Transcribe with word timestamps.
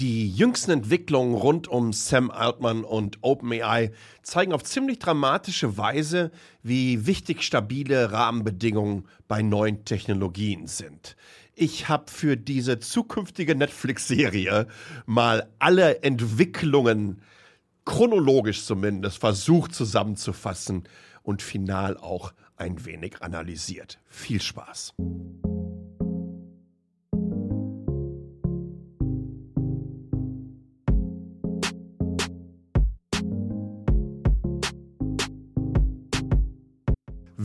Die 0.00 0.30
jüngsten 0.30 0.70
Entwicklungen 0.70 1.34
rund 1.34 1.68
um 1.68 1.92
Sam 1.92 2.30
Altman 2.30 2.84
und 2.84 3.18
OpenAI 3.20 3.92
zeigen 4.22 4.54
auf 4.54 4.64
ziemlich 4.64 4.98
dramatische 4.98 5.76
Weise, 5.76 6.30
wie 6.62 7.06
wichtig 7.06 7.42
stabile 7.42 8.10
Rahmenbedingungen 8.10 9.06
bei 9.28 9.42
neuen 9.42 9.84
Technologien 9.84 10.66
sind. 10.66 11.16
Ich 11.54 11.90
habe 11.90 12.10
für 12.10 12.38
diese 12.38 12.78
zukünftige 12.78 13.54
Netflix-Serie 13.54 14.68
mal 15.04 15.50
alle 15.58 16.02
Entwicklungen 16.02 17.20
chronologisch 17.84 18.64
zumindest 18.64 19.18
versucht 19.18 19.74
zusammenzufassen 19.74 20.84
und 21.22 21.42
final 21.42 21.98
auch 21.98 22.32
ein 22.56 22.86
wenig 22.86 23.20
analysiert. 23.20 23.98
Viel 24.08 24.40
Spaß. 24.40 24.94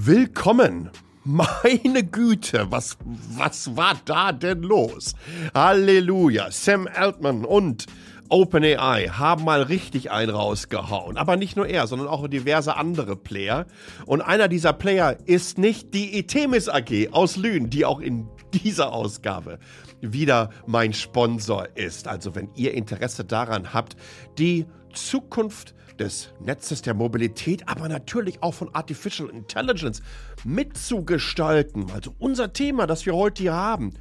Willkommen. 0.08 0.91
Meine 1.23 2.04
Güte, 2.04 2.68
was, 2.70 2.95
was 3.04 3.76
war 3.76 3.95
da 4.05 4.31
denn 4.31 4.62
los? 4.62 5.16
Halleluja. 5.55 6.52
Sam 6.52 6.88
Altman 6.94 7.44
und 7.44 7.88
OpenAI 8.30 9.08
haben 9.08 9.45
mal 9.45 9.64
richtig 9.64 10.12
einen 10.12 10.30
rausgehauen. 10.30 11.18
Aber 11.18 11.38
nicht 11.38 11.58
nur 11.58 11.66
er, 11.66 11.88
sondern 11.88 12.08
auch 12.08 12.28
diverse 12.28 12.78
andere 12.78 13.16
Player. 13.16 13.66
Und 14.05 14.22
einer 14.22 14.48
dieser 14.48 14.73
Player 14.73 15.18
ist 15.26 15.58
nicht 15.58 15.95
die 15.95 16.20
Itemis 16.20 16.70
AG 16.70 17.09
aus 17.12 17.36
Lünen, 17.36 17.72
die 17.72 17.84
auch 17.84 18.00
in 18.00 18.28
dieser 18.53 18.94
Ausgabe 18.94 19.58
wieder 20.02 20.52
mein 20.67 20.94
Sponsor 20.94 21.67
ist. 21.73 22.08
Also 22.08 22.36
wenn 22.36 22.50
ihr 22.53 22.76
Interesse 22.76 23.26
daran 23.26 23.73
habt, 23.73 23.95
die 24.38 24.67
Zukunft 24.95 25.76
des 25.99 26.30
Netzes 26.39 26.81
der 26.81 26.94
Mobilität, 26.94 27.67
aber 27.67 27.88
natürlich 27.88 28.42
auch 28.44 28.53
von 28.53 28.73
Artificial 28.73 29.30
Intelligence 29.30 30.02
mitzugestalten. 30.44 31.92
Also 31.92 32.14
unser 32.19 32.52
Thema, 32.53 32.88
das 32.88 33.06
wir 33.06 33.16
heute 33.16 33.44
hier 33.44 33.53
haben. 33.53 33.94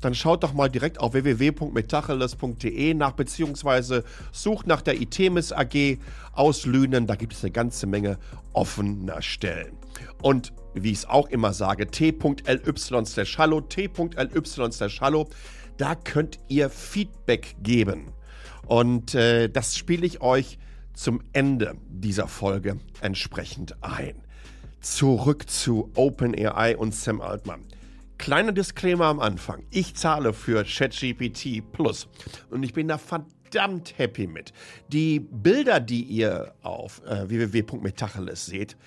Dann 0.00 0.14
schaut 0.14 0.42
doch 0.42 0.52
mal 0.52 0.68
direkt 0.68 0.98
auf 0.98 1.12
www.metacheles.de 1.12 2.94
nach, 2.94 3.12
beziehungsweise 3.12 4.02
sucht 4.32 4.66
nach 4.66 4.82
der 4.82 5.00
Itemis 5.00 5.52
AG 5.52 5.98
aus 6.32 6.66
Lünen. 6.66 7.06
Da 7.06 7.14
gibt 7.14 7.34
es 7.34 7.44
eine 7.44 7.52
ganze 7.52 7.86
Menge 7.86 8.18
offener 8.52 9.22
Stellen. 9.22 9.78
Und 10.20 10.52
wie 10.74 10.90
ich 10.90 10.98
es 10.98 11.08
auch 11.08 11.28
immer 11.28 11.52
sage, 11.52 11.86
t.ly 11.86 13.04
slash 13.06 13.38
hallo, 13.38 13.60
t.ly 13.60 14.72
slash 14.72 15.00
hallo, 15.00 15.28
da 15.76 15.94
könnt 15.94 16.38
ihr 16.48 16.68
Feedback 16.68 17.54
geben. 17.62 18.12
Und 18.72 19.14
äh, 19.14 19.50
das 19.50 19.76
spiele 19.76 20.06
ich 20.06 20.22
euch 20.22 20.58
zum 20.94 21.20
Ende 21.34 21.76
dieser 21.90 22.26
Folge 22.26 22.78
entsprechend 23.02 23.76
ein. 23.82 24.14
Zurück 24.80 25.50
zu 25.50 25.90
OpenAI 25.94 26.78
und 26.78 26.94
Sam 26.94 27.20
Altman. 27.20 27.66
Kleiner 28.16 28.52
Disclaimer 28.52 29.04
am 29.04 29.20
Anfang. 29.20 29.66
Ich 29.68 29.94
zahle 29.96 30.32
für 30.32 30.64
ChatGPT 30.64 31.70
Plus 31.70 32.08
und 32.48 32.62
ich 32.62 32.72
bin 32.72 32.88
da 32.88 32.96
verdammt 32.96 33.98
happy 33.98 34.26
mit. 34.26 34.54
Die 34.88 35.20
Bilder, 35.20 35.78
die 35.78 36.04
ihr 36.04 36.54
auf 36.62 37.02
äh, 37.04 37.28
www.metacheles 37.28 38.46
seht, 38.46 38.78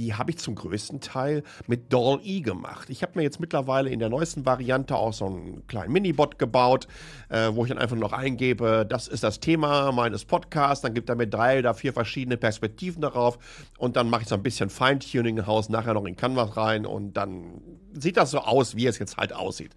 die 0.00 0.14
habe 0.14 0.30
ich 0.30 0.38
zum 0.38 0.54
größten 0.54 1.00
Teil 1.00 1.42
mit 1.66 1.92
Doll-E 1.92 2.40
gemacht. 2.40 2.88
Ich 2.88 3.02
habe 3.02 3.12
mir 3.16 3.22
jetzt 3.22 3.38
mittlerweile 3.38 3.90
in 3.90 3.98
der 3.98 4.08
neuesten 4.08 4.46
Variante 4.46 4.96
auch 4.96 5.12
so 5.12 5.26
einen 5.26 5.66
kleinen 5.66 5.92
Minibot 5.92 6.38
gebaut, 6.38 6.88
äh, 7.28 7.50
wo 7.52 7.64
ich 7.64 7.68
dann 7.68 7.78
einfach 7.78 7.96
noch 7.96 8.12
eingebe, 8.12 8.86
das 8.88 9.08
ist 9.08 9.22
das 9.22 9.40
Thema 9.40 9.92
meines 9.92 10.24
Podcasts, 10.24 10.82
dann 10.82 10.94
gibt 10.94 11.10
er 11.10 11.16
mir 11.16 11.26
drei 11.26 11.58
oder 11.58 11.74
vier 11.74 11.92
verschiedene 11.92 12.38
Perspektiven 12.38 13.02
darauf 13.02 13.38
und 13.78 13.96
dann 13.96 14.08
mache 14.08 14.22
ich 14.22 14.28
so 14.28 14.36
ein 14.36 14.42
bisschen 14.42 14.70
Feintuning 14.70 15.46
Haus, 15.46 15.68
nachher 15.68 15.92
noch 15.92 16.06
in 16.06 16.16
Canvas 16.16 16.56
rein 16.56 16.86
und 16.86 17.12
dann 17.12 17.60
sieht 17.92 18.16
das 18.16 18.30
so 18.30 18.38
aus, 18.38 18.76
wie 18.76 18.86
es 18.86 18.98
jetzt 18.98 19.18
halt 19.18 19.34
aussieht. 19.34 19.72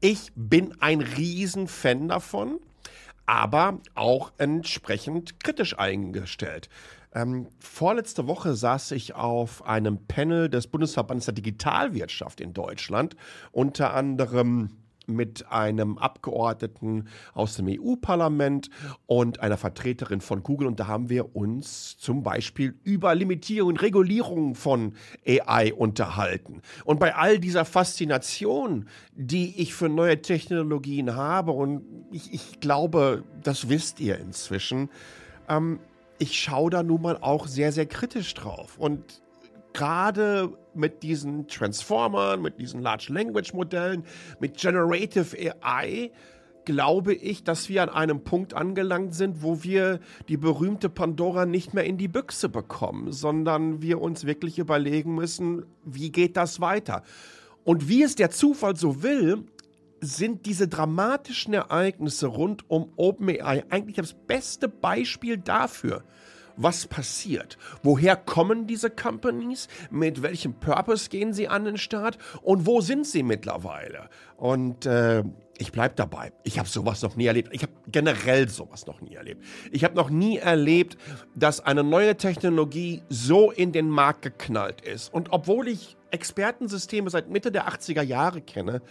Ich 0.00 0.30
bin 0.36 0.74
ein 0.80 1.00
Riesenfan 1.00 2.06
davon 2.08 2.60
aber 3.26 3.80
auch 3.96 4.32
entsprechend 4.38 5.40
kritisch 5.40 5.76
eingestellt. 5.78 6.68
Ähm, 7.14 7.48
vorletzte 7.58 8.26
Woche 8.26 8.54
saß 8.54 8.92
ich 8.92 9.14
auf 9.14 9.64
einem 9.64 10.06
Panel 10.06 10.48
des 10.48 10.66
Bundesverbandes 10.66 11.26
der 11.26 11.34
Digitalwirtschaft 11.34 12.40
in 12.40 12.52
Deutschland, 12.52 13.16
unter 13.52 13.94
anderem 13.94 14.70
mit 15.06 15.50
einem 15.50 15.98
Abgeordneten 15.98 17.08
aus 17.34 17.56
dem 17.56 17.68
EU-Parlament 17.68 18.70
und 19.06 19.40
einer 19.40 19.56
Vertreterin 19.56 20.20
von 20.20 20.42
Google. 20.42 20.66
Und 20.66 20.80
da 20.80 20.86
haben 20.86 21.08
wir 21.08 21.36
uns 21.36 21.96
zum 21.98 22.22
Beispiel 22.22 22.74
über 22.82 23.14
Limitierung 23.14 23.70
und 23.70 23.82
Regulierung 23.82 24.54
von 24.54 24.94
AI 25.26 25.72
unterhalten. 25.72 26.60
Und 26.84 27.00
bei 27.00 27.14
all 27.14 27.38
dieser 27.38 27.64
Faszination, 27.64 28.88
die 29.12 29.60
ich 29.60 29.74
für 29.74 29.88
neue 29.88 30.20
Technologien 30.20 31.14
habe, 31.14 31.52
und 31.52 31.82
ich, 32.10 32.32
ich 32.32 32.60
glaube, 32.60 33.24
das 33.42 33.68
wisst 33.68 34.00
ihr 34.00 34.18
inzwischen, 34.18 34.90
ähm, 35.48 35.78
ich 36.18 36.38
schaue 36.38 36.70
da 36.70 36.82
nun 36.82 37.02
mal 37.02 37.18
auch 37.20 37.46
sehr, 37.46 37.72
sehr 37.72 37.86
kritisch 37.86 38.34
drauf. 38.34 38.78
Und 38.78 39.22
gerade 39.72 40.56
mit 40.74 41.02
diesen 41.02 41.48
Transformern, 41.48 42.40
mit 42.40 42.58
diesen 42.58 42.80
Large 42.80 43.12
Language 43.12 43.52
Modellen, 43.52 44.04
mit 44.40 44.56
Generative 44.56 45.54
AI, 45.60 46.10
glaube 46.64 47.14
ich, 47.14 47.44
dass 47.44 47.68
wir 47.68 47.82
an 47.82 47.90
einem 47.90 48.24
Punkt 48.24 48.54
angelangt 48.54 49.14
sind, 49.14 49.42
wo 49.42 49.62
wir 49.62 50.00
die 50.28 50.36
berühmte 50.36 50.88
Pandora 50.88 51.46
nicht 51.46 51.74
mehr 51.74 51.84
in 51.84 51.96
die 51.96 52.08
Büchse 52.08 52.48
bekommen, 52.48 53.12
sondern 53.12 53.82
wir 53.82 54.00
uns 54.00 54.26
wirklich 54.26 54.58
überlegen 54.58 55.14
müssen, 55.14 55.64
wie 55.84 56.10
geht 56.10 56.36
das 56.36 56.60
weiter? 56.60 57.02
Und 57.64 57.88
wie 57.88 58.02
es 58.02 58.16
der 58.16 58.30
Zufall 58.30 58.76
so 58.76 59.02
will, 59.02 59.44
sind 60.00 60.46
diese 60.46 60.68
dramatischen 60.68 61.54
Ereignisse 61.54 62.26
rund 62.26 62.68
um 62.70 62.92
OpenAI 62.96 63.64
eigentlich 63.70 63.96
das 63.96 64.14
beste 64.14 64.68
Beispiel 64.68 65.38
dafür, 65.38 66.04
was 66.56 66.86
passiert. 66.86 67.58
Woher 67.82 68.16
kommen 68.16 68.66
diese 68.66 68.90
Companies? 68.90 69.68
Mit 69.90 70.22
welchem 70.22 70.54
Purpose 70.54 71.10
gehen 71.10 71.32
sie 71.32 71.48
an 71.48 71.64
den 71.64 71.76
Start? 71.76 72.18
Und 72.42 72.66
wo 72.66 72.80
sind 72.80 73.06
sie 73.06 73.22
mittlerweile? 73.22 74.08
Und 74.36 74.86
äh, 74.86 75.22
ich 75.58 75.72
bleibe 75.72 75.94
dabei. 75.94 76.32
Ich 76.44 76.58
habe 76.58 76.68
sowas 76.68 77.02
noch 77.02 77.16
nie 77.16 77.26
erlebt. 77.26 77.48
Ich 77.52 77.62
habe 77.62 77.72
generell 77.88 78.48
sowas 78.48 78.86
noch 78.86 79.00
nie 79.00 79.14
erlebt. 79.14 79.42
Ich 79.70 79.84
habe 79.84 79.94
noch 79.94 80.10
nie 80.10 80.38
erlebt, 80.38 80.96
dass 81.34 81.60
eine 81.60 81.82
neue 81.82 82.16
Technologie 82.16 83.02
so 83.08 83.50
in 83.50 83.72
den 83.72 83.88
Markt 83.88 84.22
geknallt 84.22 84.80
ist. 84.82 85.12
Und 85.12 85.32
obwohl 85.32 85.68
ich 85.68 85.96
Expertensysteme 86.10 87.10
seit 87.10 87.30
Mitte 87.30 87.50
der 87.50 87.68
80er 87.68 88.02
Jahre 88.02 88.40
kenne, 88.40 88.82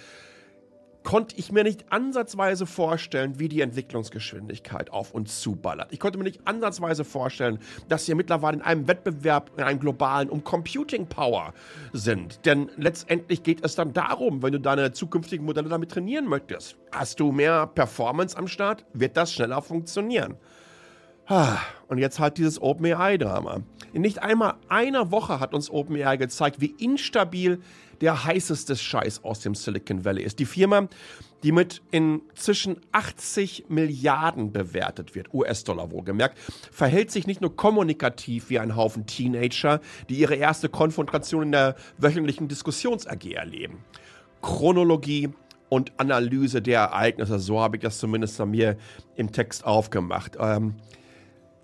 konnte 1.05 1.37
ich 1.37 1.51
mir 1.51 1.63
nicht 1.63 1.85
ansatzweise 1.91 2.65
vorstellen, 2.65 3.39
wie 3.39 3.47
die 3.47 3.61
Entwicklungsgeschwindigkeit 3.61 4.91
auf 4.91 5.13
uns 5.13 5.39
zuballert. 5.39 5.93
Ich 5.93 5.99
konnte 6.01 6.17
mir 6.17 6.25
nicht 6.25 6.41
ansatzweise 6.45 7.05
vorstellen, 7.05 7.59
dass 7.87 8.07
wir 8.07 8.15
mittlerweile 8.15 8.57
in 8.57 8.63
einem 8.63 8.87
Wettbewerb, 8.89 9.51
in 9.55 9.63
einem 9.63 9.79
globalen, 9.79 10.29
um 10.29 10.43
Computing 10.43 11.07
Power 11.07 11.53
sind. 11.93 12.45
Denn 12.45 12.69
letztendlich 12.75 13.43
geht 13.43 13.63
es 13.63 13.75
dann 13.75 13.93
darum, 13.93 14.41
wenn 14.41 14.51
du 14.51 14.59
deine 14.59 14.91
zukünftigen 14.91 15.45
Modelle 15.45 15.69
damit 15.69 15.91
trainieren 15.91 16.25
möchtest. 16.25 16.75
Hast 16.91 17.19
du 17.19 17.31
mehr 17.31 17.67
Performance 17.67 18.35
am 18.35 18.47
Start, 18.47 18.83
wird 18.93 19.15
das 19.15 19.31
schneller 19.31 19.61
funktionieren. 19.61 20.35
Und 21.87 21.97
jetzt 21.97 22.19
halt 22.19 22.37
dieses 22.37 22.61
OpenAI-Drama. 22.61 23.61
In 23.93 24.01
nicht 24.01 24.21
einmal 24.21 24.55
einer 24.67 25.11
Woche 25.11 25.39
hat 25.39 25.53
uns 25.53 25.69
OpenAI 25.69 26.17
gezeigt, 26.17 26.61
wie 26.61 26.75
instabil 26.77 27.61
der 28.01 28.25
heißeste 28.25 28.75
Scheiß 28.75 29.23
aus 29.23 29.39
dem 29.39 29.55
Silicon 29.55 30.03
Valley 30.03 30.23
ist. 30.23 30.39
Die 30.39 30.45
Firma, 30.45 30.87
die 31.43 31.51
mit 31.51 31.81
inzwischen 31.91 32.77
80 32.91 33.65
Milliarden 33.69 34.51
bewertet 34.51 35.15
wird, 35.15 35.33
US-Dollar 35.33 35.91
wohlgemerkt, 35.91 36.37
verhält 36.71 37.11
sich 37.11 37.25
nicht 37.25 37.41
nur 37.41 37.55
kommunikativ 37.55 38.49
wie 38.49 38.59
ein 38.59 38.75
Haufen 38.75 39.05
Teenager, 39.05 39.79
die 40.09 40.15
ihre 40.15 40.35
erste 40.35 40.67
Konfrontation 40.67 41.43
in 41.43 41.51
der 41.53 41.75
wöchentlichen 41.97 42.47
Diskussions-AG 42.47 43.31
erleben. 43.31 43.83
Chronologie, 44.41 45.29
und 45.69 45.91
Analyse 45.97 46.61
der 46.61 46.81
Ereignisse, 46.81 47.39
so 47.39 47.59
habe 47.59 47.77
ich 47.77 47.81
das 47.81 47.97
zumindest 47.97 48.37
bei 48.37 48.45
mir 48.45 48.77
im 49.15 49.31
Text 49.31 49.65
aufgemacht. 49.65 50.37
Ähm, 50.39 50.75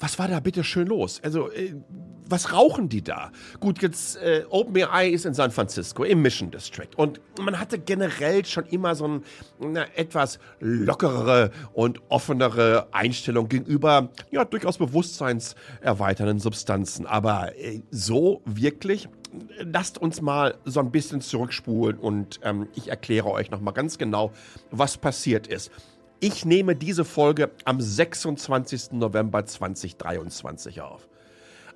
was 0.02 0.20
war 0.20 0.28
da 0.28 0.40
bitte 0.40 0.64
schön 0.64 0.88
los? 0.88 1.22
Also, 1.24 1.52
äh, 1.52 1.76
was 2.28 2.54
rauchen 2.54 2.90
die 2.90 3.04
da? 3.04 3.32
Gut, 3.60 3.82
jetzt 3.82 4.16
äh, 4.18 4.46
OpenAI 4.50 5.10
ist 5.10 5.26
in 5.26 5.34
San 5.34 5.52
Francisco 5.52 6.04
im 6.04 6.22
Mission 6.22 6.50
District 6.50 6.90
und 6.96 7.20
man 7.40 7.60
hatte 7.60 7.78
generell 7.78 8.46
schon 8.46 8.66
immer 8.68 8.96
so 8.96 9.08
ein, 9.08 9.24
eine 9.62 9.96
etwas 9.98 10.40
lockerere 10.60 11.52
und 11.74 12.02
offenere 12.10 12.88
Einstellung 12.94 13.50
gegenüber 13.50 14.10
ja 14.32 14.46
durchaus 14.46 14.78
bewusstseinserweiternden 14.78 16.40
Substanzen, 16.40 17.06
aber 17.06 17.58
äh, 17.58 17.82
so 17.92 18.42
wirklich 18.46 19.10
lasst 19.60 19.98
uns 19.98 20.22
mal 20.22 20.56
so 20.66 20.80
ein 20.80 20.92
bisschen 20.92 21.22
zurückspulen 21.22 21.98
und 21.98 22.40
ähm, 22.44 22.68
ich 22.76 22.90
erkläre 22.90 23.30
euch 23.30 23.52
noch 23.52 23.62
mal 23.62 23.72
ganz 23.72 23.98
genau, 23.98 24.32
was 24.72 24.98
passiert 24.98 25.48
ist. 25.48 25.72
Ich 26.24 26.46
nehme 26.46 26.76
diese 26.76 27.04
Folge 27.04 27.50
am 27.66 27.82
26. 27.82 28.92
November 28.92 29.44
2023 29.44 30.80
auf. 30.80 31.08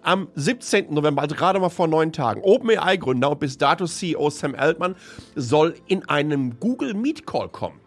Am 0.03 0.27
17. 0.35 0.93
November, 0.93 1.23
also 1.23 1.33
gerade 1.33 1.59
mal 1.59 1.69
vor 1.69 1.87
neun 1.87 2.13
Tagen, 2.13 2.43
OpenAI-Gründer 2.43 3.31
und 3.31 3.39
bis 3.39 3.57
dato 3.57 3.87
CEO 3.87 4.29
Sam 4.29 4.53
Altman 4.53 4.95
soll 5.35 5.73
in 5.87 6.07
einem 6.07 6.59
Google 6.59 6.93
Meet 6.93 7.25
Call 7.25 7.49
kommen. 7.49 7.79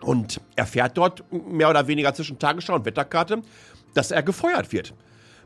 Und 0.00 0.40
erfährt 0.56 0.96
dort 0.96 1.22
mehr 1.30 1.68
oder 1.68 1.86
weniger 1.86 2.14
zwischen 2.14 2.38
Tagesschau 2.38 2.76
und 2.76 2.86
Wetterkarte, 2.86 3.42
dass 3.92 4.10
er 4.10 4.22
gefeuert 4.22 4.72
wird. 4.72 4.94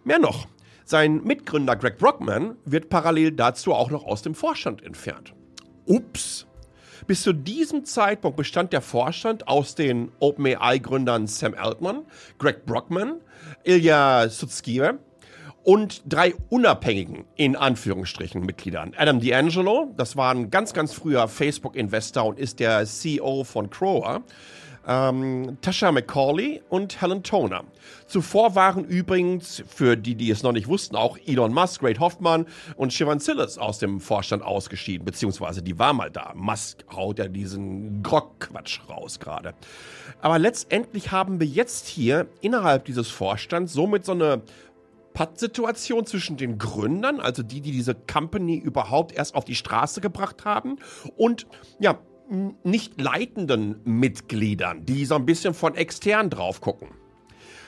Mehr 0.04 0.20
noch, 0.20 0.46
sein 0.84 1.24
Mitgründer 1.24 1.74
Greg 1.74 1.98
Brockman 1.98 2.54
wird 2.64 2.90
parallel 2.90 3.32
dazu 3.32 3.74
auch 3.74 3.90
noch 3.90 4.04
aus 4.04 4.22
dem 4.22 4.36
Vorstand 4.36 4.84
entfernt. 4.84 5.34
Ups. 5.84 6.47
Bis 7.08 7.22
zu 7.22 7.32
diesem 7.32 7.86
Zeitpunkt 7.86 8.36
bestand 8.36 8.74
der 8.74 8.82
Vorstand 8.82 9.48
aus 9.48 9.74
den 9.74 10.12
OpenAI-Gründern 10.20 11.26
Sam 11.26 11.54
Altman, 11.54 12.02
Greg 12.36 12.66
Brockman, 12.66 13.22
Ilya 13.64 14.28
Sutskever 14.28 14.98
und 15.64 16.02
drei 16.06 16.34
unabhängigen, 16.50 17.24
in 17.34 17.56
Anführungsstrichen, 17.56 18.42
Mitgliedern. 18.42 18.92
Adam 18.94 19.20
D'Angelo, 19.20 19.86
das 19.96 20.18
war 20.18 20.34
ein 20.34 20.50
ganz, 20.50 20.74
ganz 20.74 20.92
früher 20.92 21.28
Facebook-Investor 21.28 22.26
und 22.26 22.38
ist 22.38 22.60
der 22.60 22.84
CEO 22.84 23.44
von 23.44 23.70
Crower 23.70 24.22
ähm, 24.88 25.58
Tasha 25.60 25.92
McCauley 25.92 26.62
und 26.70 27.00
Helen 27.00 27.22
Toner. 27.22 27.64
Zuvor 28.06 28.54
waren 28.54 28.84
übrigens, 28.84 29.62
für 29.68 29.96
die, 29.96 30.14
die 30.14 30.30
es 30.30 30.42
noch 30.42 30.52
nicht 30.52 30.66
wussten, 30.66 30.96
auch 30.96 31.18
Elon 31.26 31.52
Musk, 31.52 31.82
Great 31.82 32.00
Hoffman 32.00 32.46
und 32.76 32.92
Shivan 32.92 33.20
Sillis 33.20 33.58
aus 33.58 33.78
dem 33.78 34.00
Vorstand 34.00 34.42
ausgeschieden, 34.42 35.04
beziehungsweise 35.04 35.62
die 35.62 35.78
war 35.78 35.92
mal 35.92 36.10
da. 36.10 36.32
Musk 36.34 36.84
haut 36.90 37.18
ja 37.18 37.28
diesen 37.28 38.02
Grog-Quatsch 38.02 38.80
raus 38.88 39.20
gerade. 39.20 39.54
Aber 40.22 40.38
letztendlich 40.38 41.12
haben 41.12 41.38
wir 41.38 41.46
jetzt 41.46 41.86
hier 41.86 42.26
innerhalb 42.40 42.86
dieses 42.86 43.08
Vorstands 43.08 43.74
somit 43.74 44.06
so 44.06 44.12
eine 44.12 44.42
Pattsituation 45.12 46.06
zwischen 46.06 46.36
den 46.36 46.58
Gründern, 46.58 47.20
also 47.20 47.42
die, 47.42 47.60
die 47.60 47.72
diese 47.72 47.94
Company 47.94 48.56
überhaupt 48.56 49.12
erst 49.12 49.34
auf 49.34 49.44
die 49.44 49.56
Straße 49.56 50.00
gebracht 50.00 50.44
haben, 50.44 50.78
und 51.16 51.46
ja, 51.80 51.98
nicht 52.62 53.00
leitenden 53.00 53.80
Mitgliedern, 53.84 54.84
die 54.84 55.04
so 55.04 55.14
ein 55.14 55.26
bisschen 55.26 55.54
von 55.54 55.74
extern 55.74 56.30
drauf 56.30 56.60
gucken. 56.60 56.88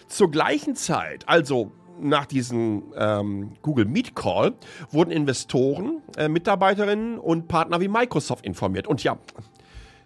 Zur 0.09 0.31
gleichen 0.31 0.77
Zeit, 0.77 1.29
also 1.29 1.73
nach 2.01 2.27
diesem 2.27 2.93
ähm, 2.97 3.53
Google 3.63 3.85
Meet 3.85 4.15
Call, 4.15 4.55
wurden 4.91 5.11
Investoren, 5.11 6.03
äh, 6.17 6.29
Mitarbeiterinnen 6.29 7.19
und 7.19 7.49
Partner 7.49 7.81
wie 7.81 7.89
Microsoft 7.89 8.45
informiert. 8.45 8.87
Und 8.87 9.05
ja, 9.05 9.19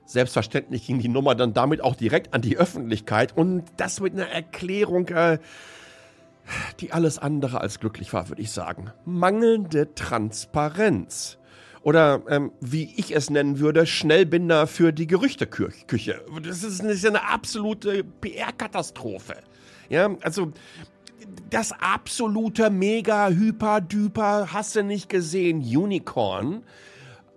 selbstverständlich 0.04 0.86
ging 0.86 0.98
die 0.98 1.08
Nummer 1.08 1.34
dann 1.34 1.52
damit 1.52 1.82
auch 1.82 1.94
direkt 1.94 2.34
an 2.34 2.42
die 2.42 2.56
Öffentlichkeit 2.56 3.36
und 3.36 3.64
das 3.76 4.00
mit 4.00 4.12
einer 4.14 4.28
Erklärung, 4.28 5.08
äh, 5.08 5.38
die 6.80 6.92
alles 6.92 7.18
andere 7.18 7.60
als 7.60 7.80
glücklich 7.80 8.12
war, 8.12 8.28
würde 8.28 8.42
ich 8.42 8.50
sagen. 8.50 8.92
Mangelnde 9.04 9.94
Transparenz 9.94 11.38
oder 11.84 12.22
ähm, 12.28 12.50
wie 12.60 12.92
ich 12.96 13.14
es 13.14 13.30
nennen 13.30 13.60
würde, 13.60 13.86
Schnellbinder 13.86 14.66
für 14.66 14.92
die 14.92 15.06
Gerüchteküche. 15.06 16.24
Das 16.42 16.64
ist, 16.64 16.80
eine 16.82 17.28
absolute 17.28 18.02
PR-Katastrophe. 18.02 19.36
Ja, 19.90 20.16
also 20.22 20.50
das 21.50 21.72
absolute 21.72 22.70
mega 22.70 23.28
hyper 23.28 23.82
düper 23.82 24.52
hast 24.52 24.76
du 24.76 24.82
nicht 24.82 25.10
gesehen 25.10 25.60
Unicorn 25.60 26.64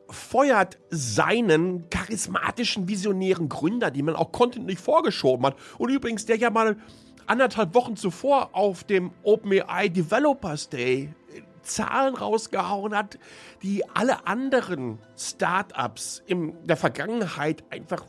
feuert 0.09 0.77
seinen 0.89 1.89
charismatischen 1.89 2.87
visionären 2.87 3.49
Gründer, 3.49 3.91
die 3.91 4.01
man 4.01 4.15
auch 4.15 4.31
kontinuierlich 4.31 4.79
vorgeschoben 4.79 5.45
hat 5.45 5.57
und 5.77 5.89
übrigens 5.89 6.25
der 6.25 6.37
ja 6.37 6.49
mal 6.49 6.77
anderthalb 7.25 7.75
Wochen 7.75 7.97
zuvor 7.97 8.51
auf 8.53 8.85
dem 8.85 9.11
OpenAI 9.23 9.89
Developers 9.89 10.69
Day 10.69 11.13
Zahlen 11.67 12.15
rausgehauen 12.15 12.95
hat, 12.95 13.17
die 13.61 13.87
alle 13.89 14.25
anderen 14.27 14.99
Startups 15.17 16.23
in 16.25 16.53
der 16.65 16.77
Vergangenheit 16.77 17.63
einfach 17.69 18.05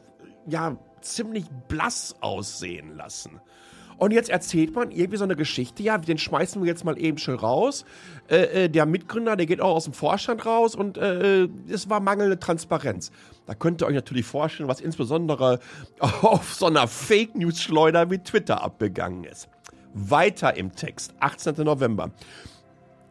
ja 0.46 0.76
ziemlich 1.00 1.44
blass 1.68 2.16
aussehen 2.20 2.96
lassen. 2.96 3.40
Und 3.98 4.12
jetzt 4.12 4.30
erzählt 4.30 4.74
man 4.76 4.92
irgendwie 4.92 5.16
so 5.16 5.24
eine 5.24 5.34
Geschichte, 5.34 5.82
ja, 5.82 5.98
den 5.98 6.18
schmeißen 6.18 6.62
wir 6.62 6.68
jetzt 6.68 6.84
mal 6.84 6.96
eben 6.98 7.18
schön 7.18 7.34
raus. 7.34 7.84
Äh, 8.30 8.64
äh, 8.64 8.68
der 8.68 8.86
Mitgründer, 8.86 9.34
der 9.34 9.46
geht 9.46 9.60
auch 9.60 9.74
aus 9.74 9.84
dem 9.84 9.92
Vorstand 9.92 10.46
raus 10.46 10.76
und 10.76 10.96
äh, 10.96 11.48
es 11.68 11.90
war 11.90 11.98
mangelnde 11.98 12.38
Transparenz. 12.38 13.10
Da 13.46 13.54
könnt 13.54 13.82
ihr 13.82 13.86
euch 13.86 13.94
natürlich 13.94 14.24
vorstellen, 14.24 14.68
was 14.68 14.80
insbesondere 14.80 15.58
auf 15.98 16.54
so 16.54 16.66
einer 16.66 16.86
Fake 16.86 17.34
News 17.34 17.60
Schleuder 17.60 18.08
wie 18.10 18.18
Twitter 18.18 18.62
abgegangen 18.62 19.24
ist. 19.24 19.48
Weiter 19.94 20.56
im 20.56 20.76
Text, 20.76 21.14
18. 21.18 21.56
November. 21.64 22.12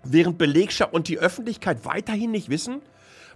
Während 0.09 0.37
Belegschaft 0.37 0.93
und 0.93 1.07
die 1.07 1.19
Öffentlichkeit 1.19 1.85
weiterhin 1.85 2.31
nicht 2.31 2.49
wissen, 2.49 2.81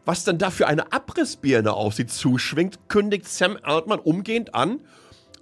was 0.06 0.24
denn 0.24 0.38
da 0.38 0.50
für 0.50 0.68
eine 0.68 0.92
Abrissbirne 0.92 1.74
auf 1.74 1.94
sie 1.94 2.06
zuschwingt, 2.08 2.80
kündigt 2.88 3.28
Sam 3.28 3.58
Altman 3.62 4.00
umgehend 4.00 4.56
an, 4.56 4.80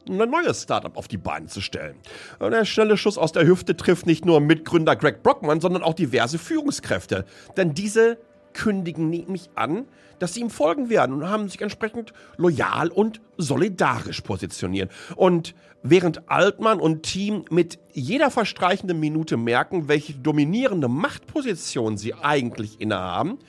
ein 0.08 0.30
neues 0.30 0.64
Startup 0.64 0.98
auf 0.98 1.08
die 1.08 1.18
Beine 1.18 1.48
zu 1.48 1.62
stellen. 1.62 1.96
Der 2.42 2.66
schnelle 2.66 2.98
Schuss 2.98 3.18
aus 3.18 3.32
der 3.32 3.46
Hüfte 3.46 3.78
trifft 3.78 4.08
nicht 4.08 4.26
nur 4.26 4.42
Mitgründer 4.42 4.96
Greg 4.96 5.22
Brockman, 5.22 5.62
sondern 5.62 5.84
auch 5.84 5.94
diverse 5.94 6.40
Führungskräfte. 6.40 7.26
Denn 7.58 7.74
diese 7.76 8.18
kündigen 8.54 9.10
nämlich 9.10 9.50
an, 9.56 9.86
dass 10.20 10.34
sie 10.34 10.42
ihm 10.42 10.50
folgen 10.50 10.90
werden 10.90 11.16
und 11.16 11.30
haben 11.30 11.50
sich 11.50 11.62
entsprechend 11.62 12.14
loyal 12.38 12.90
und 12.90 13.22
solidarisch 13.38 14.22
positionieren. 14.22 14.90
Und 15.16 15.56
während 15.82 16.30
Altmann 16.30 16.80
und 16.80 17.04
Team 17.04 17.46
mit 17.50 17.80
jeder 17.94 18.32
verstreichenden 18.32 19.00
Minute 19.00 19.38
merken, 19.38 19.88
welche 19.88 20.14
dominierende 20.14 20.88
Machtposition 20.88 21.98
sie 21.98 22.14
eigentlich 22.14 22.82
innehaben, 22.82 23.40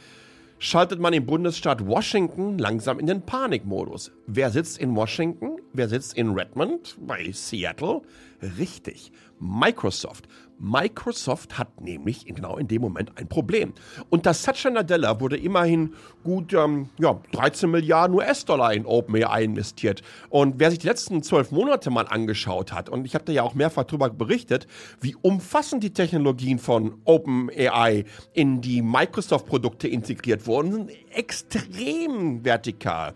schaltet 0.58 1.00
man 1.00 1.12
im 1.14 1.26
Bundesstaat 1.26 1.87
Washington 1.87 2.58
langsam 2.58 3.00
in 3.00 3.06
den 3.06 3.23
Panikmodus. 3.23 4.12
Wer 4.26 4.50
sitzt 4.50 4.79
in 4.79 4.94
Washington? 4.94 5.56
Wer 5.73 5.88
sitzt 5.88 6.17
in 6.17 6.31
Redmond? 6.31 6.96
Bei 7.00 7.32
Seattle? 7.32 8.03
Richtig, 8.43 9.13
Microsoft. 9.39 10.27
Microsoft 10.59 11.59
hat 11.59 11.81
nämlich 11.81 12.27
genau 12.27 12.59
in 12.59 12.69
dem 12.69 12.83
Moment 12.83 13.13
ein 13.17 13.29
Problem. 13.29 13.73
Unter 14.11 14.35
Satya 14.35 14.71
Nadella 14.71 15.19
wurde 15.19 15.39
immerhin 15.39 15.95
gut 16.23 16.53
ähm, 16.53 16.91
ja, 16.99 17.21
13 17.33 17.71
Milliarden 17.71 18.17
US-Dollar 18.17 18.75
in 18.75 18.85
OpenAI 18.85 19.45
investiert. 19.45 20.03
Und 20.29 20.59
wer 20.59 20.71
sich 20.71 20.81
die 20.81 20.87
letzten 20.87 21.23
zwölf 21.23 21.51
Monate 21.51 21.91
mal 21.91 22.07
angeschaut 22.07 22.73
hat, 22.73 22.91
und 22.91 23.07
ich 23.07 23.15
habe 23.15 23.25
da 23.25 23.33
ja 23.33 23.43
auch 23.43 23.55
mehrfach 23.55 23.85
darüber 23.85 24.11
berichtet, 24.11 24.67
wie 25.01 25.17
umfassend 25.23 25.82
die 25.82 25.94
Technologien 25.94 26.59
von 26.59 27.01
OpenAI 27.05 28.05
in 28.35 28.61
die 28.61 28.82
Microsoft-Produkte 28.82 29.89
integriert 29.89 30.47
wurden, 30.47 30.73
sind 30.73 30.91
extrem 31.11 32.44
vertikal. 32.44 33.15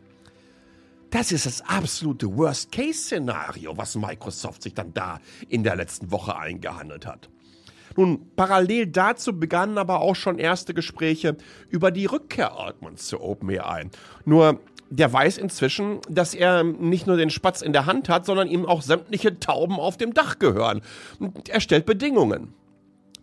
Das 1.15 1.31
ist 1.31 1.47
das 1.47 1.61
absolute 1.61 2.37
Worst-Case-Szenario, 2.37 3.77
was 3.77 3.95
Microsoft 3.95 4.65
sich 4.65 4.75
dann 4.75 4.93
da 4.95 5.21
in 5.49 5.63
der 5.63 5.77
letzten 5.77 6.11
Woche 6.11 6.37
eingehandelt 6.37 7.07
hat. 7.07 7.31
Nun, 7.97 8.33
parallel 8.35 8.89
dazu 8.89 9.39
begannen 9.39 9.79
aber 9.79 10.01
auch 10.01 10.17
schon 10.17 10.41
erste 10.41 10.75
Gespräche 10.75 11.37
über 11.71 11.93
die 11.93 12.07
Rückkehr 12.07 12.59
Altmans 12.59 13.07
zu 13.07 13.21
OpenAI. 13.21 13.91
Nur 14.25 14.59
der 14.91 15.13
weiß 15.13 15.39
inzwischen, 15.39 16.01
dass 16.09 16.35
er 16.35 16.65
nicht 16.65 17.07
nur 17.07 17.17
den 17.17 17.31
Spatz 17.31 17.63
in 17.63 17.73
der 17.73 17.87
Hand 17.87 18.09
hat, 18.09 18.27
sondern 18.27 18.49
ihm 18.49 18.67
auch 18.67 18.83
sämtliche 18.83 19.39
Tauben 19.39 19.79
auf 19.79 19.97
dem 19.97 20.15
Dach 20.15 20.41
gehören. 20.41 20.83
Und 21.21 21.49
er 21.49 21.61
stellt 21.61 21.87
Bedingungen, 21.87 22.55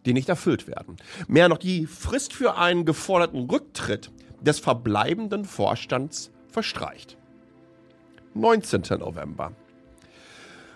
die 0.06 0.14
nicht 0.14 0.30
erfüllt 0.30 0.66
werden. 0.66 0.96
Mehr 1.28 1.50
noch, 1.50 1.58
die 1.58 1.88
Frist 1.88 2.32
für 2.32 2.56
einen 2.56 2.86
geforderten 2.86 3.50
Rücktritt 3.50 4.12
des 4.40 4.60
verbleibenden 4.60 5.44
Vorstands 5.44 6.32
verstreicht. 6.48 7.18
19. 8.34 8.82
November. 9.00 9.52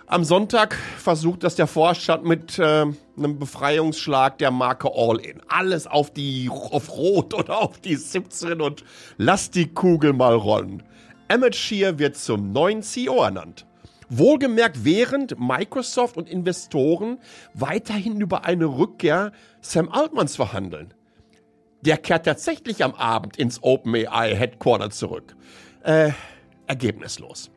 Am 0.08 0.24
Sonntag 0.24 0.76
versucht 0.76 1.44
das 1.44 1.56
der 1.56 1.66
Vorstand 1.66 2.26
mit 2.26 2.60
äh, 2.60 2.86
einem 3.18 3.40
Befreiungsschlag 3.40 4.38
der 4.38 4.52
Marke 4.52 4.92
All 4.94 5.18
In. 5.20 5.42
Alles 5.48 5.88
auf 5.88 6.14
die 6.14 6.48
auf 6.52 6.96
Rot 6.96 7.34
oder 7.34 7.58
auf 7.58 7.80
die 7.80 7.96
17 7.96 8.62
und 8.62 8.84
lass 9.18 9.50
die 9.50 9.74
Kugel 9.74 10.14
mal 10.14 10.36
rollen. 10.36 10.84
Emmett 11.28 11.56
Shear 11.56 11.98
wird 11.98 12.18
zum 12.18 12.52
neuen 12.52 12.84
CEO 12.84 13.24
ernannt. 13.24 13.66
Wohlgemerkt, 14.10 14.86
während 14.86 15.40
Microsoft 15.40 16.18
und 16.18 16.30
Investoren 16.30 17.18
weiterhin 17.56 18.22
über 18.22 18.46
eine 18.46 18.66
Rückkehr 18.66 19.32
Sam 19.62 19.90
Altmans 19.90 20.36
verhandeln. 20.36 20.94
Der 21.82 21.98
kehrt 21.98 22.28
tatsächlich 22.28 22.84
am 22.84 22.94
Abend 22.94 23.38
ins 23.38 23.64
OpenAI 23.64 24.36
Headquarter 24.36 24.92
zurück. 24.92 25.36
Äh, 25.82 26.12
ergebnislos. 26.68 27.52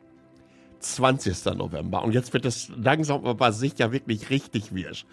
20. 0.79 1.45
November. 1.57 2.03
Und 2.03 2.13
jetzt 2.13 2.33
wird 2.33 2.45
es 2.45 2.69
langsam 2.75 3.25
aber 3.25 3.51
sicher 3.51 3.91
wirklich 3.91 4.29
richtig 4.29 4.73
wirsch. 4.73 5.05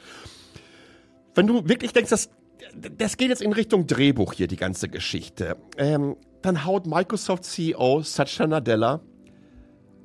Wenn 1.35 1.47
du 1.47 1.69
wirklich 1.69 1.93
denkst, 1.93 2.11
das, 2.11 2.31
das 2.75 3.17
geht 3.17 3.29
jetzt 3.29 3.43
in 3.43 3.53
Richtung 3.53 3.87
Drehbuch 3.87 4.33
hier, 4.33 4.47
die 4.47 4.57
ganze 4.57 4.89
Geschichte, 4.89 5.57
ähm, 5.77 6.17
dann 6.43 6.65
haut 6.65 6.87
Microsoft 6.87 7.45
CEO 7.45 8.03
Satya 8.03 8.47
Nadella 8.47 9.01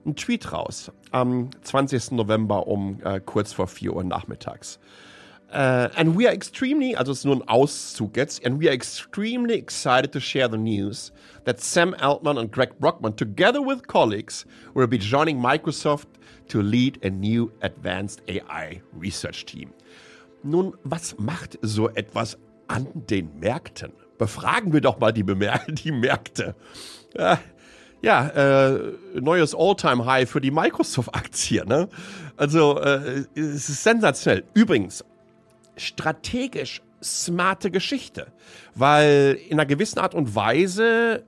einen 0.04 0.16
Tweet 0.16 0.52
raus 0.52 0.92
am 1.12 1.50
20. 1.62 2.12
November 2.12 2.68
um 2.68 3.00
äh, 3.04 3.20
kurz 3.20 3.54
vor 3.54 3.68
4 3.68 3.94
Uhr 3.94 4.04
nachmittags. 4.04 4.80
Uh, 5.52 5.90
and 5.98 6.16
we 6.16 6.26
are 6.26 6.34
extremely, 6.34 6.96
also 6.96 7.12
es 7.12 7.26
nur 7.26 7.36
ein 7.36 7.48
Auszug 7.48 8.16
jetzt, 8.16 8.46
and 8.46 8.62
we 8.62 8.70
are 8.70 8.74
extremely 8.74 9.56
excited 9.56 10.14
to 10.14 10.20
share 10.20 10.48
the 10.48 10.58
news 10.58 11.12
that 11.44 11.60
Sam 11.60 11.94
Altman 12.00 12.38
and 12.38 12.52
Greg 12.52 12.80
Brockman, 12.80 13.18
together 13.18 13.62
with 13.62 13.86
colleagues, 13.88 14.46
will 14.74 14.88
be 14.88 14.98
joining 14.98 15.38
Microsoft 15.40 16.08
to 16.48 16.62
lead 16.62 17.04
a 17.04 17.10
new 17.10 17.52
advanced 17.62 18.22
AI 18.30 18.82
research 18.94 19.46
team. 19.46 19.74
Nun, 20.44 20.74
was 20.84 21.16
macht 21.20 21.58
so 21.62 21.90
etwas 21.90 22.38
an 22.68 22.88
den 22.94 23.30
Märkten? 23.40 23.92
Befragen 24.18 24.72
wir 24.72 24.82
doch 24.82 25.00
mal 25.00 25.12
die, 25.12 25.24
Bemer 25.24 25.60
die 25.68 25.92
Märkte. 25.92 26.56
Äh, 27.14 27.38
ja, 28.02 28.28
äh, 28.30 28.94
neues 29.20 29.54
All-Time-High 29.54 30.30
für 30.30 30.42
die 30.42 30.50
Microsoft-Aktie. 30.50 31.66
Ne? 31.66 31.90
Also, 32.38 32.80
äh, 32.80 33.26
es 33.36 33.70
ist 33.70 33.84
sensationell. 33.84 34.44
Übrigens, 34.54 35.04
strategisch 35.82 36.82
smarte 37.04 37.72
Geschichte, 37.72 38.32
weil 38.76 39.40
in 39.50 39.54
einer 39.54 39.66
gewissen 39.66 40.00
Art 40.00 40.14
und 40.14 40.36
Weise 40.36 41.24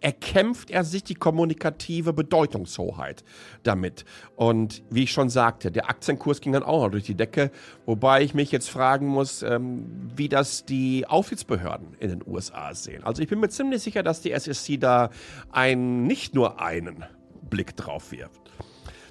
erkämpft 0.00 0.70
er 0.70 0.84
sich 0.84 1.04
die 1.04 1.14
kommunikative 1.14 2.12
Bedeutungshoheit 2.12 3.24
damit. 3.62 4.04
Und 4.36 4.82
wie 4.90 5.04
ich 5.04 5.12
schon 5.12 5.30
sagte, 5.30 5.72
der 5.72 5.88
Aktienkurs 5.88 6.40
ging 6.40 6.52
dann 6.52 6.62
auch 6.62 6.82
noch 6.82 6.90
durch 6.90 7.04
die 7.04 7.14
Decke, 7.14 7.50
wobei 7.86 8.22
ich 8.22 8.34
mich 8.34 8.52
jetzt 8.52 8.68
fragen 8.68 9.06
muss, 9.06 9.42
ähm, 9.42 9.86
wie 10.14 10.28
das 10.28 10.64
die 10.64 11.06
Aufsichtsbehörden 11.06 11.96
in 11.98 12.10
den 12.10 12.22
USA 12.26 12.74
sehen. 12.74 13.04
Also 13.04 13.22
ich 13.22 13.28
bin 13.28 13.40
mir 13.40 13.48
ziemlich 13.48 13.82
sicher, 13.82 14.02
dass 14.02 14.20
die 14.20 14.38
SEC 14.38 14.78
da 14.80 15.10
ein, 15.50 16.04
nicht 16.04 16.34
nur 16.34 16.60
einen 16.60 17.04
Blick 17.48 17.74
drauf 17.76 18.12
wirft. 18.12 18.40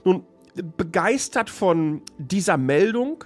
Nun, 0.03 0.24
begeistert 0.77 1.50
von 1.50 2.01
dieser 2.17 2.58
Meldung 2.58 3.25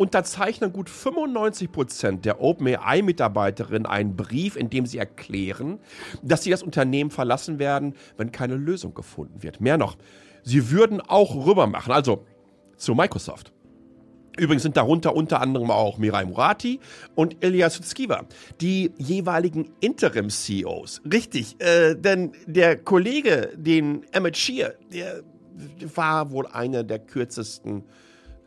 unterzeichnen 0.00 0.72
gut 0.72 0.88
95 0.88 1.70
Prozent 1.70 2.24
der 2.24 2.40
OpenAI-Mitarbeiterinnen 2.40 3.84
einen 3.84 4.16
Brief, 4.16 4.56
in 4.56 4.70
dem 4.70 4.86
sie 4.86 4.96
erklären, 4.96 5.78
dass 6.22 6.42
sie 6.42 6.50
das 6.50 6.62
Unternehmen 6.62 7.10
verlassen 7.10 7.58
werden, 7.58 7.94
wenn 8.16 8.32
keine 8.32 8.54
Lösung 8.54 8.94
gefunden 8.94 9.42
wird. 9.42 9.60
Mehr 9.60 9.76
noch, 9.76 9.98
sie 10.42 10.70
würden 10.70 11.02
auch 11.02 11.46
rüber 11.46 11.66
machen, 11.66 11.92
also 11.92 12.24
zu 12.78 12.94
Microsoft. 12.94 13.52
Übrigens 14.38 14.62
sind 14.62 14.78
darunter 14.78 15.14
unter 15.14 15.42
anderem 15.42 15.70
auch 15.70 15.98
Mirai 15.98 16.24
Murati 16.24 16.80
und 17.14 17.44
Ilya 17.44 17.68
Sutskever, 17.68 18.24
die 18.62 18.92
jeweiligen 18.96 19.70
Interim-CEOs. 19.80 21.02
Richtig, 21.12 21.60
äh, 21.60 21.94
denn 21.94 22.32
der 22.46 22.78
Kollege, 22.78 23.50
den 23.54 24.06
Emmett 24.12 24.38
Shear, 24.38 24.72
der 24.90 25.22
war 25.94 26.30
wohl 26.30 26.46
einer 26.46 26.84
der 26.84 27.00
kürzesten 27.00 27.84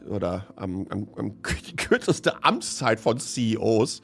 oder 0.08 0.46
am, 0.56 0.88
am, 0.90 1.08
am 1.16 1.34
die 1.68 1.76
kürzeste 1.76 2.44
Amtszeit 2.44 3.00
von 3.00 3.20
CEOs, 3.20 4.02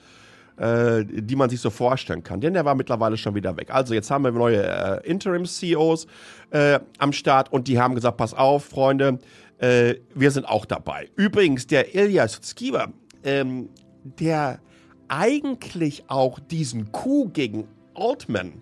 äh, 0.58 1.04
die 1.06 1.36
man 1.36 1.50
sich 1.50 1.62
so 1.62 1.70
vorstellen 1.70 2.24
kann. 2.24 2.42
Denn 2.42 2.54
der 2.54 2.66
war 2.66 2.76
mittlerweile 2.76 3.18
schon 3.18 3.36
wieder 3.36 3.56
weg. 3.58 3.74
Also 3.74 3.94
jetzt 3.94 4.12
haben 4.12 4.24
wir 4.24 4.32
neue 4.32 4.64
äh, 4.64 5.10
Interim-CEOs 5.10 6.08
äh, 6.52 6.80
am 6.98 7.14
Start 7.14 7.52
und 7.52 7.68
die 7.68 7.80
haben 7.80 7.96
gesagt, 7.96 8.18
pass 8.18 8.34
auf, 8.34 8.66
Freunde, 8.66 9.20
äh, 9.60 9.96
wir 10.16 10.32
sind 10.32 10.48
auch 10.48 10.66
dabei. 10.66 11.10
Übrigens, 11.16 11.68
der 11.68 11.96
Ilya 11.96 12.28
Skiver, 12.28 12.94
ähm, 13.24 13.70
der 14.04 14.60
eigentlich 15.08 16.04
auch 16.08 16.40
diesen 16.40 16.92
Coup 16.92 17.34
gegen 17.34 17.68
Altman 17.96 18.62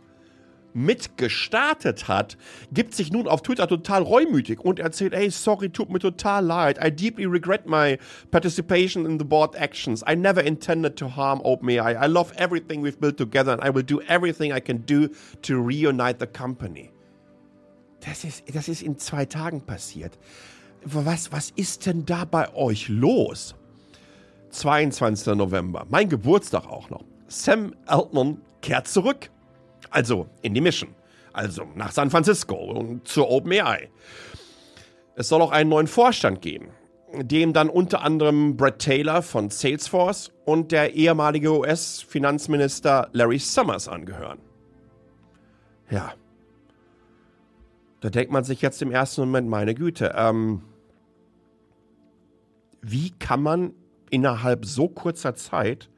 mitgestartet 0.73 2.07
hat, 2.07 2.37
gibt 2.71 2.93
sich 2.93 3.11
nun 3.11 3.27
auf 3.27 3.41
Twitter 3.41 3.67
total 3.67 4.03
reumütig 4.03 4.59
und 4.59 4.79
erzählt, 4.79 5.15
hey, 5.15 5.29
sorry, 5.29 5.69
tut 5.69 5.89
mir 5.89 5.99
total 5.99 6.45
leid. 6.45 6.77
I 6.83 6.91
deeply 6.91 7.25
regret 7.25 7.65
my 7.65 7.97
participation 8.31 9.05
in 9.05 9.17
the 9.17 9.25
board 9.25 9.55
actions. 9.55 10.03
I 10.07 10.15
never 10.15 10.41
intended 10.41 10.95
to 10.97 11.07
harm 11.07 11.39
OpenAI. 11.41 11.95
I 11.95 12.07
love 12.07 12.31
everything 12.37 12.83
we've 12.83 12.99
built 12.99 13.17
together 13.17 13.51
and 13.51 13.63
I 13.63 13.69
will 13.69 13.83
do 13.83 14.01
everything 14.07 14.53
I 14.53 14.59
can 14.59 14.83
do 14.85 15.09
to 15.43 15.59
reunite 15.59 16.19
the 16.19 16.27
company. 16.27 16.91
Das 18.01 18.23
ist, 18.23 18.43
das 18.53 18.67
ist 18.67 18.83
in 18.83 18.97
zwei 18.97 19.25
Tagen 19.25 19.61
passiert. 19.61 20.17
Was, 20.83 21.31
was 21.31 21.51
ist 21.55 21.85
denn 21.85 22.05
da 22.05 22.25
bei 22.25 22.53
euch 22.53 22.87
los? 22.87 23.55
22. 24.51 25.35
November, 25.35 25.85
mein 25.89 26.07
Geburtstag 26.07 26.67
auch 26.67 26.89
noch. 26.89 27.03
Sam 27.27 27.75
Altman 27.85 28.41
kehrt 28.61 28.87
zurück. 28.87 29.29
Also 29.89 30.27
in 30.41 30.53
die 30.53 30.61
Mission. 30.61 30.95
Also 31.33 31.65
nach 31.75 31.91
San 31.91 32.09
Francisco 32.09 32.55
und 32.55 33.07
zur 33.07 33.29
OpenAI. 33.29 33.89
Es 35.15 35.29
soll 35.29 35.41
auch 35.41 35.51
einen 35.51 35.69
neuen 35.69 35.87
Vorstand 35.87 36.41
geben, 36.41 36.69
dem 37.13 37.53
dann 37.53 37.69
unter 37.69 38.01
anderem 38.01 38.57
Brett 38.57 38.79
Taylor 38.79 39.21
von 39.21 39.49
Salesforce 39.49 40.31
und 40.45 40.71
der 40.71 40.93
ehemalige 40.93 41.51
US-Finanzminister 41.51 43.09
Larry 43.13 43.39
Summers 43.39 43.87
angehören. 43.87 44.39
Ja. 45.89 46.13
Da 47.99 48.09
denkt 48.09 48.31
man 48.31 48.43
sich 48.43 48.61
jetzt 48.61 48.81
im 48.81 48.91
ersten 48.91 49.21
Moment, 49.21 49.49
meine 49.49 49.73
Güte, 49.73 50.13
ähm, 50.15 50.61
wie 52.81 53.11
kann 53.11 53.41
man 53.41 53.73
innerhalb 54.09 54.65
so 54.65 54.87
kurzer 54.87 55.35
Zeit 55.35 55.89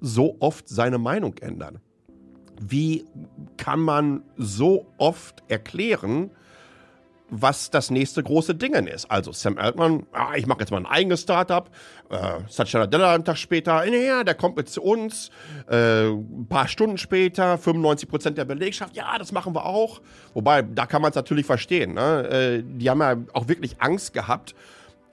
so 0.00 0.36
oft 0.40 0.68
seine 0.68 0.98
Meinung 0.98 1.38
ändern? 1.38 1.80
Wie 2.70 3.04
kann 3.56 3.80
man 3.80 4.22
so 4.36 4.86
oft 4.98 5.42
erklären, 5.48 6.30
was 7.30 7.70
das 7.70 7.90
nächste 7.90 8.22
große 8.22 8.54
Ding 8.54 8.74
ist. 8.86 9.10
Also 9.10 9.32
Sam 9.32 9.58
Altman, 9.58 10.06
ah, 10.12 10.34
ich 10.36 10.46
mache 10.46 10.60
jetzt 10.60 10.70
mal 10.70 10.78
ein 10.78 10.86
eigenes 10.86 11.22
Startup. 11.22 11.68
Äh, 12.10 12.40
Satya 12.48 12.80
Nadella 12.80 13.14
einen 13.14 13.24
Tag 13.24 13.38
später, 13.38 13.84
naja, 13.86 14.24
der 14.24 14.34
kommt 14.34 14.56
mit 14.56 14.68
zu 14.68 14.82
uns. 14.82 15.30
Äh, 15.68 16.08
ein 16.10 16.46
paar 16.48 16.68
Stunden 16.68 16.98
später, 16.98 17.58
95 17.58 18.08
Prozent 18.08 18.38
der 18.38 18.44
Belegschaft, 18.44 18.94
ja, 18.96 19.18
das 19.18 19.32
machen 19.32 19.54
wir 19.54 19.64
auch. 19.64 20.00
Wobei, 20.34 20.62
da 20.62 20.86
kann 20.86 21.02
man 21.02 21.10
es 21.10 21.16
natürlich 21.16 21.46
verstehen. 21.46 21.94
Ne? 21.94 22.28
Äh, 22.28 22.62
die 22.64 22.88
haben 22.90 23.00
ja 23.00 23.16
auch 23.32 23.48
wirklich 23.48 23.80
Angst 23.80 24.12
gehabt. 24.12 24.54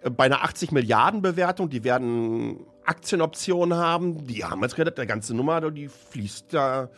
Äh, 0.01 0.09
bei 0.09 0.25
einer 0.25 0.43
80 0.43 0.71
Milliarden 0.71 1.21
Bewertung, 1.21 1.69
die 1.69 1.83
werden 1.83 2.59
Aktienoptionen 2.85 3.77
haben. 3.77 4.27
Die 4.27 4.43
haben 4.43 4.61
jetzt 4.61 4.75
gedacht, 4.75 4.97
der 4.97 5.05
ganze 5.05 5.33
Nummer, 5.33 5.71
die 5.71 5.87
fließt 5.87 6.53
da 6.53 6.89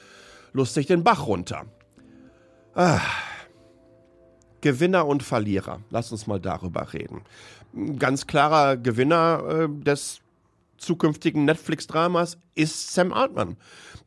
lustig 0.53 0.87
den 0.87 1.03
Bach 1.03 1.27
runter. 1.27 1.65
Ah. 2.75 3.01
Gewinner 4.61 5.05
und 5.05 5.23
Verlierer. 5.23 5.81
Lass 5.89 6.11
uns 6.11 6.25
mal 6.25 6.39
darüber 6.39 6.93
reden. 6.93 7.21
Ganz 7.99 8.27
klarer 8.27 8.77
Gewinner 8.77 9.67
äh, 9.67 9.83
des 9.83 10.21
zukünftigen 10.77 11.45
Netflix-Dramas 11.45 12.37
ist 12.55 12.93
Sam 12.93 13.11
Altman. 13.11 13.57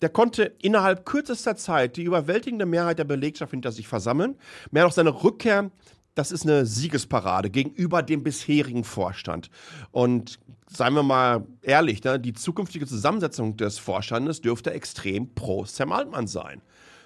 Der 0.03 0.09
konnte 0.09 0.55
innerhalb 0.63 1.05
kürzester 1.05 1.57
Zeit 1.57 1.97
die 1.97 2.05
überwältigende 2.05 2.67
Mehrheit 2.67 2.99
der 2.99 3.05
Belegschaft 3.05 3.51
hinter 3.51 3.73
sich 3.73 3.89
versammeln. 3.89 4.37
Mehr 4.71 4.85
noch 4.85 4.93
seine 4.93 5.23
Rückkehr, 5.23 5.71
das 6.17 6.33
ist 6.33 6.45
eine 6.45 6.65
Siegesparade 6.67 7.51
gegenüber 7.51 8.03
dem 8.03 8.25
bisherigen 8.25 8.85
Vorstand. 8.85 9.51
Und 9.93 10.41
seien 10.67 10.95
wir 10.95 11.03
mal 11.03 11.47
ehrlich, 11.63 12.03
ne, 12.03 12.19
die 12.19 12.33
zukünftige 12.33 12.87
Zusammensetzung 12.87 13.57
des 13.57 13.79
Vorstandes 13.79 14.41
dürfte 14.41 14.73
extrem 14.73 15.35
pro 15.35 15.67
Sam 15.67 15.93
Altman 15.93 16.27
sein. 16.27 16.63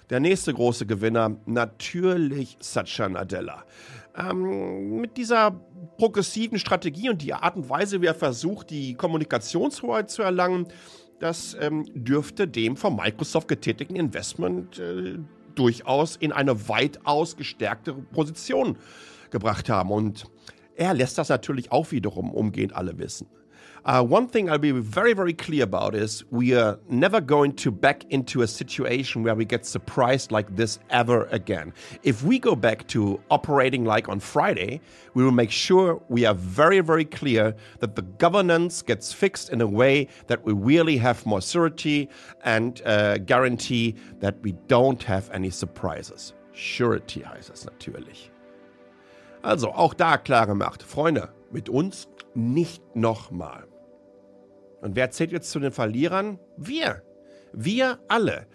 Der 0.09 0.21
nächste 0.21 0.53
große 0.53 0.85
Gewinner, 0.85 1.37
natürlich 1.45 2.57
Satya 2.61 3.09
Nadella. 3.09 3.65
Ähm, 4.15 5.01
mit 5.01 5.17
dieser 5.17 5.51
progressiven 5.97 6.57
Strategie 6.57 7.09
und 7.09 7.21
die 7.21 7.33
Art 7.33 7.57
und 7.57 7.69
Weise, 7.69 8.01
wie 8.01 8.07
er 8.07 8.15
versucht, 8.15 8.69
die 8.69 8.93
Kommunikationshoheit 8.93 10.09
zu 10.09 10.21
erlangen, 10.21 10.67
das 11.19 11.55
ähm, 11.59 11.85
dürfte 11.93 12.47
dem 12.47 12.77
von 12.77 12.95
Microsoft 12.95 13.47
getätigten 13.47 13.95
Investment 13.95 14.79
äh, 14.79 15.19
durchaus 15.55 16.15
in 16.15 16.31
eine 16.31 16.67
weitaus 16.67 17.37
gestärkte 17.37 17.93
Position 17.93 18.77
gebracht 19.29 19.69
haben. 19.69 19.91
Und 19.91 20.25
er 20.75 20.93
lässt 20.93 21.17
das 21.17 21.29
natürlich 21.29 21.71
auch 21.71 21.91
wiederum 21.91 22.31
umgehend 22.31 22.73
alle 22.73 22.97
wissen. 22.97 23.27
Uh, 23.83 24.03
one 24.03 24.27
thing 24.27 24.47
I'll 24.47 24.59
be 24.59 24.69
very, 24.69 25.13
very 25.13 25.33
clear 25.33 25.63
about 25.63 25.95
is 25.95 26.23
we 26.29 26.53
are 26.53 26.77
never 26.87 27.19
going 27.19 27.53
to 27.53 27.71
back 27.71 28.03
into 28.11 28.43
a 28.43 28.47
situation 28.47 29.23
where 29.23 29.33
we 29.33 29.43
get 29.43 29.65
surprised 29.65 30.31
like 30.31 30.55
this 30.55 30.77
ever 30.91 31.25
again. 31.31 31.73
If 32.03 32.23
we 32.23 32.37
go 32.37 32.55
back 32.55 32.87
to 32.89 33.19
operating 33.31 33.83
like 33.83 34.07
on 34.07 34.19
Friday, 34.19 34.81
we 35.15 35.23
will 35.23 35.31
make 35.31 35.49
sure 35.49 35.99
we 36.09 36.25
are 36.25 36.35
very, 36.35 36.81
very 36.81 37.05
clear 37.05 37.55
that 37.79 37.95
the 37.95 38.03
governance 38.03 38.83
gets 38.83 39.11
fixed 39.11 39.49
in 39.49 39.61
a 39.61 39.67
way 39.67 40.07
that 40.27 40.45
we 40.45 40.53
really 40.53 40.97
have 40.97 41.25
more 41.25 41.41
certainty 41.41 42.07
and 42.43 42.83
uh, 42.85 43.17
guarantee 43.17 43.95
that 44.19 44.39
we 44.43 44.51
don't 44.67 45.01
have 45.01 45.27
any 45.31 45.49
surprises. 45.49 46.33
Surety 46.53 47.21
heißt 47.21 47.49
es 47.51 47.65
natürlich. 47.65 48.29
Also 49.41 49.71
auch 49.71 49.95
da 49.95 50.17
klare 50.17 50.53
Macht. 50.53 50.83
Freunde, 50.83 51.29
mit 51.51 51.67
uns 51.67 52.07
nicht 52.35 52.83
nochmal. 52.95 53.70
Und 54.81 54.95
wer 54.95 55.11
zählt 55.11 55.31
jetzt 55.31 55.51
zu 55.51 55.59
den 55.59 55.71
Verlierern? 55.71 56.39
Wir. 56.57 57.03
Wir 57.53 57.99
alle. 58.07 58.47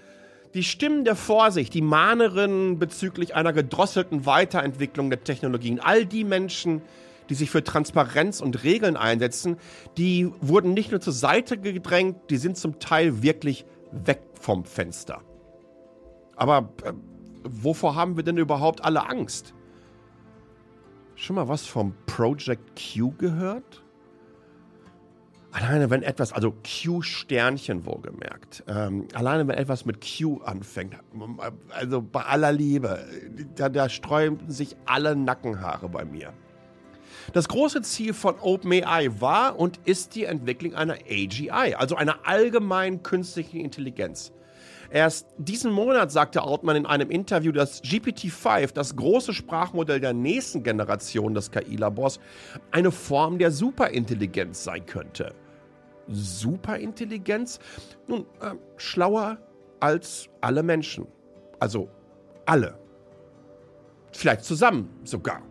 Die 0.55 0.65
Stimmen 0.65 1.05
der 1.05 1.17
Vorsicht, 1.17 1.75
die 1.75 1.83
Mahnerinnen 1.83 2.79
bezüglich 2.79 3.35
einer 3.35 3.53
gedrosselten 3.53 4.27
Weiterentwicklung 4.27 5.11
der 5.11 5.23
Technologien, 5.23 5.81
all 5.81 6.07
die 6.07 6.25
Menschen, 6.25 6.83
die 7.29 7.35
sich 7.35 7.51
für 7.51 7.63
Transparenz 7.63 8.41
und 8.41 8.65
Regeln 8.65 8.97
einsetzen, 8.97 9.57
die 9.97 10.31
wurden 10.41 10.75
nicht 10.75 10.91
nur 10.91 11.01
zur 11.01 11.13
Seite 11.13 11.59
gedrängt, 11.59 12.31
die 12.31 12.39
sind 12.39 12.57
zum 12.57 12.79
Teil 12.79 13.23
wirklich 13.23 13.65
weg 13.91 14.23
vom 14.41 14.65
Fenster. 14.65 15.23
Aber 16.37 16.73
äh, 16.85 16.93
wovor 17.45 17.95
haben 17.95 18.17
wir 18.17 18.23
denn 18.23 18.37
überhaupt 18.37 18.85
alle 18.85 19.09
Angst? 19.09 19.55
Schon 21.15 21.37
mal 21.37 21.49
was 21.49 21.67
vom 21.67 21.95
Project 22.07 22.81
Q 22.95 23.13
gehört? 23.19 23.83
Alleine 25.57 25.89
wenn 25.89 26.03
etwas, 26.03 26.35
also 26.35 26.53
Q-Sternchen 26.53 27.87
wohlgemerkt, 27.87 28.63
ähm, 28.69 29.09
alleine 29.15 29.49
wenn 29.49 29.57
etwas 29.57 29.87
mit 29.87 30.05
Q 30.05 30.43
anfängt, 30.43 30.97
also 31.71 32.03
bei 32.03 32.21
aller 32.25 32.53
Liebe, 32.53 33.03
da, 33.55 33.71
da 33.71 33.89
sträubten 33.89 34.51
sich 34.51 34.77
alle 34.85 35.17
Nackenhaare 35.17 35.89
bei 35.89 36.05
mir. 36.05 36.35
Das 37.33 37.49
große 37.49 37.81
Ziel 37.81 38.13
von 38.13 38.35
OpenAI 38.39 39.19
war 39.19 39.59
und 39.59 39.81
ist 39.87 40.15
die 40.15 40.25
Entwicklung 40.25 40.75
einer 40.75 40.99
AGI, 41.09 41.75
also 41.75 41.97
einer 41.97 42.27
allgemeinen 42.27 43.03
künstlichen 43.03 43.59
Intelligenz. 43.61 44.33
Erst 44.91 45.27
diesen 45.39 45.73
Monat 45.73 46.13
sagte 46.13 46.43
Altman 46.43 46.77
in 46.77 46.87
einem 46.87 47.11
Interview, 47.11 47.51
dass 47.51 47.83
GPT-5, 47.83 48.75
das 48.75 48.95
große 48.95 49.33
Sprachmodell 49.33 50.01
der 50.01 50.13
nächsten 50.13 50.63
Generation 50.63 51.33
des 51.33 51.51
KI-Labors, 51.51 52.21
eine 52.73 52.93
Form 52.93 53.39
der 53.39 53.51
Superintelligenz 53.51 54.63
sein 54.63 54.85
könnte. 54.85 55.35
Superintelligenz? 56.09 57.59
Nun, 58.07 58.27
äh, 58.41 58.55
schlauer 58.77 59.39
als 59.81 60.29
alle 60.41 60.63
Menschen. 60.63 61.07
Also 61.59 61.89
alle. 62.45 62.79
Vielleicht 64.13 64.45
zusammen 64.45 64.89
sogar. 65.05 65.43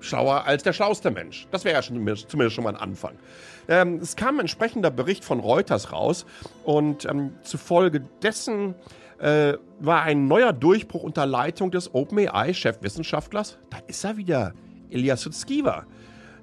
Schlauer 0.00 0.44
als 0.44 0.62
der 0.62 0.72
schlauste 0.72 1.10
Mensch. 1.10 1.46
Das 1.50 1.64
wäre 1.64 1.74
ja 1.74 1.82
schon, 1.82 1.96
zumindest 2.28 2.54
schon 2.54 2.64
mal 2.64 2.74
ein 2.74 2.80
Anfang. 2.80 3.18
Ähm, 3.68 3.98
es 4.00 4.16
kam 4.16 4.36
ein 4.36 4.40
entsprechender 4.40 4.90
Bericht 4.90 5.24
von 5.24 5.40
Reuters 5.40 5.92
raus 5.92 6.26
und 6.64 7.04
ähm, 7.06 7.32
zufolge 7.42 8.00
dessen 8.22 8.74
äh, 9.18 9.54
war 9.80 10.02
ein 10.02 10.26
neuer 10.26 10.52
Durchbruch 10.52 11.02
unter 11.02 11.26
Leitung 11.26 11.70
des 11.70 11.94
OpenAI-Chefwissenschaftlers, 11.94 13.58
da 13.70 13.78
ist 13.86 14.04
er 14.04 14.16
wieder, 14.16 14.52
Elias 14.90 15.22
Sutskiva, 15.22 15.86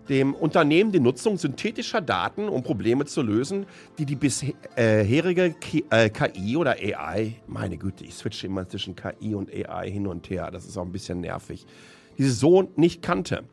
dem 0.10 0.33
Unternehmen 0.33 0.91
die 0.91 1.00
Nutzung 1.00 1.38
synthetischer 1.38 2.01
Daten, 2.01 2.50
um 2.50 2.63
Probleme 2.63 3.05
zu 3.05 3.22
lösen, 3.22 3.65
die 3.98 4.05
die 4.05 4.15
bisherige 4.15 5.53
KI 5.53 5.83
äh, 5.89 6.55
oder 6.55 6.72
AI, 6.72 7.36
meine 7.48 7.77
Güte, 7.77 8.03
ich 8.03 8.15
switche 8.15 8.48
immer 8.48 8.67
zwischen 8.67 8.95
KI 8.95 9.36
und 9.36 9.50
AI 9.51 9.89
hin 9.89 10.07
und 10.07 10.29
her, 10.29 10.51
das 10.51 10.65
ist 10.65 10.77
auch 10.77 10.86
ein 10.86 10.91
bisschen 10.91 11.22
nervig, 11.22 11.65
diese 12.17 12.31
so 12.31 12.69
nicht 12.75 13.01
kannte. 13.01 13.43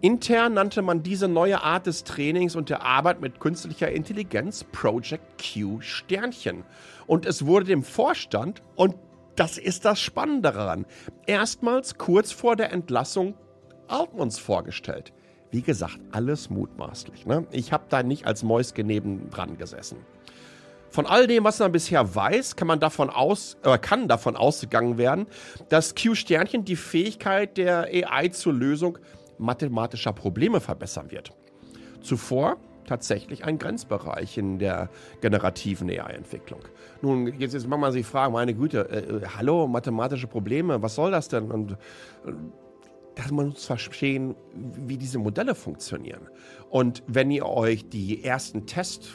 Intern 0.00 0.52
nannte 0.52 0.82
man 0.82 1.02
diese 1.02 1.28
neue 1.28 1.62
Art 1.62 1.86
des 1.86 2.04
Trainings 2.04 2.56
und 2.56 2.68
der 2.68 2.82
Arbeit 2.82 3.22
mit 3.22 3.40
künstlicher 3.40 3.90
Intelligenz 3.90 4.62
Project 4.64 5.42
Q 5.42 5.80
Sternchen. 5.80 6.64
Und 7.06 7.24
es 7.24 7.46
wurde 7.46 7.64
dem 7.64 7.82
Vorstand, 7.82 8.60
und 8.76 8.96
das 9.34 9.56
ist 9.56 9.86
das 9.86 10.00
Spannende 10.00 10.52
daran, 10.52 10.84
erstmals 11.26 11.96
kurz 11.96 12.32
vor 12.32 12.54
der 12.54 12.70
Entlassung 12.70 13.34
Altmans 13.88 14.38
vorgestellt. 14.38 15.14
Wie 15.54 15.62
gesagt, 15.62 16.00
alles 16.10 16.50
mutmaßlich. 16.50 17.26
Ne? 17.26 17.46
Ich 17.52 17.72
habe 17.72 17.84
da 17.88 18.02
nicht 18.02 18.26
als 18.26 18.42
Mäuske 18.42 18.82
neben 18.82 19.30
dran 19.30 19.56
gesessen. 19.56 19.98
Von 20.90 21.06
all 21.06 21.28
dem, 21.28 21.44
was 21.44 21.60
man 21.60 21.70
bisher 21.70 22.12
weiß, 22.12 22.56
kann 22.56 22.66
man 22.66 22.80
davon 22.80 23.08
aus, 23.08 23.56
äh, 23.62 23.78
kann 23.78 24.08
davon 24.08 24.34
ausgegangen 24.34 24.98
werden, 24.98 25.28
dass 25.68 25.94
Q-Sternchen 25.94 26.64
die 26.64 26.74
Fähigkeit 26.74 27.56
der 27.56 27.84
AI 27.84 28.30
zur 28.30 28.52
Lösung 28.52 28.98
mathematischer 29.38 30.12
Probleme 30.12 30.58
verbessern 30.58 31.12
wird. 31.12 31.32
Zuvor 32.02 32.56
tatsächlich 32.84 33.44
ein 33.44 33.58
Grenzbereich 33.58 34.36
in 34.36 34.58
der 34.58 34.88
generativen 35.20 35.88
AI-Entwicklung. 35.88 36.62
Nun, 37.00 37.28
jetzt, 37.38 37.54
jetzt 37.54 37.68
mag 37.68 37.78
man 37.78 37.92
sich 37.92 38.04
fragen, 38.04 38.32
meine 38.32 38.54
Güte, 38.54 38.88
äh, 38.90 38.98
äh, 38.98 39.26
hallo, 39.36 39.68
mathematische 39.68 40.26
Probleme, 40.26 40.82
was 40.82 40.96
soll 40.96 41.12
das 41.12 41.28
denn? 41.28 41.52
Und 41.52 41.72
äh, 41.72 41.76
man 43.30 43.48
muss 43.48 43.64
verstehen, 43.64 44.34
wie 44.54 44.98
diese 44.98 45.18
Modelle 45.18 45.54
funktionieren. 45.54 46.28
Und 46.70 47.02
wenn 47.06 47.30
ihr 47.30 47.46
euch 47.46 47.88
die 47.88 48.24
ersten 48.24 48.66
Tests 48.66 49.08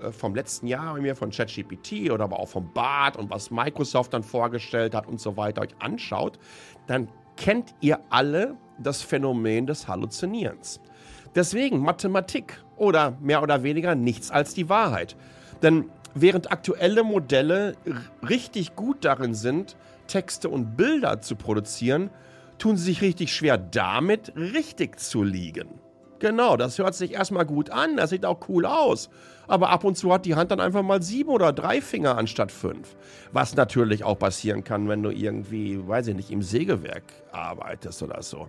äh, 0.00 0.10
vom 0.10 0.34
letzten 0.34 0.66
Jahr 0.66 0.96
von 1.14 1.30
ChatGPT 1.30 2.10
oder 2.10 2.24
aber 2.24 2.40
auch 2.40 2.48
vom 2.48 2.72
BART 2.72 3.16
und 3.16 3.30
was 3.30 3.50
Microsoft 3.50 4.12
dann 4.12 4.22
vorgestellt 4.22 4.94
hat 4.94 5.06
und 5.06 5.20
so 5.20 5.36
weiter 5.36 5.62
euch 5.62 5.74
anschaut, 5.78 6.38
dann 6.86 7.08
kennt 7.36 7.74
ihr 7.80 8.00
alle 8.10 8.56
das 8.78 9.02
Phänomen 9.02 9.66
des 9.66 9.88
Halluzinierens. 9.88 10.80
Deswegen 11.34 11.80
Mathematik 11.80 12.62
oder 12.76 13.16
mehr 13.20 13.42
oder 13.42 13.62
weniger 13.62 13.94
nichts 13.94 14.30
als 14.30 14.54
die 14.54 14.68
Wahrheit. 14.68 15.16
Denn 15.62 15.90
während 16.14 16.52
aktuelle 16.52 17.02
Modelle 17.02 17.74
richtig 18.28 18.76
gut 18.76 19.04
darin 19.04 19.34
sind, 19.34 19.76
Texte 20.06 20.48
und 20.48 20.76
Bilder 20.76 21.20
zu 21.20 21.36
produzieren, 21.36 22.10
tun 22.58 22.76
sie 22.76 22.84
sich 22.84 23.02
richtig 23.02 23.34
schwer 23.34 23.58
damit, 23.58 24.32
richtig 24.36 24.98
zu 24.98 25.22
liegen. 25.22 25.80
Genau, 26.20 26.56
das 26.56 26.78
hört 26.78 26.94
sich 26.94 27.12
erstmal 27.12 27.44
gut 27.44 27.70
an, 27.70 27.96
das 27.96 28.10
sieht 28.10 28.24
auch 28.24 28.48
cool 28.48 28.64
aus. 28.64 29.10
Aber 29.46 29.68
ab 29.70 29.84
und 29.84 29.96
zu 29.96 30.12
hat 30.12 30.24
die 30.24 30.34
Hand 30.34 30.50
dann 30.50 30.60
einfach 30.60 30.82
mal 30.82 31.02
sieben 31.02 31.28
oder 31.30 31.52
drei 31.52 31.80
Finger 31.80 32.16
anstatt 32.16 32.50
fünf. 32.50 32.96
Was 33.32 33.56
natürlich 33.56 34.04
auch 34.04 34.18
passieren 34.18 34.64
kann, 34.64 34.88
wenn 34.88 35.02
du 35.02 35.10
irgendwie, 35.10 35.86
weiß 35.86 36.06
ich 36.08 36.16
nicht, 36.16 36.30
im 36.30 36.40
Sägewerk 36.40 37.02
arbeitest 37.32 38.02
oder 38.02 38.22
so. 38.22 38.48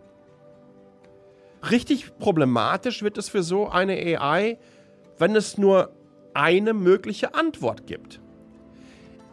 Richtig 1.70 2.18
problematisch 2.18 3.02
wird 3.02 3.18
es 3.18 3.28
für 3.28 3.44
so 3.44 3.68
eine 3.68 3.94
AI, 3.94 4.58
wenn 5.18 5.36
es 5.36 5.58
nur 5.58 5.92
eine 6.34 6.74
mögliche 6.74 7.34
Antwort 7.34 7.88
gibt. 7.88 8.22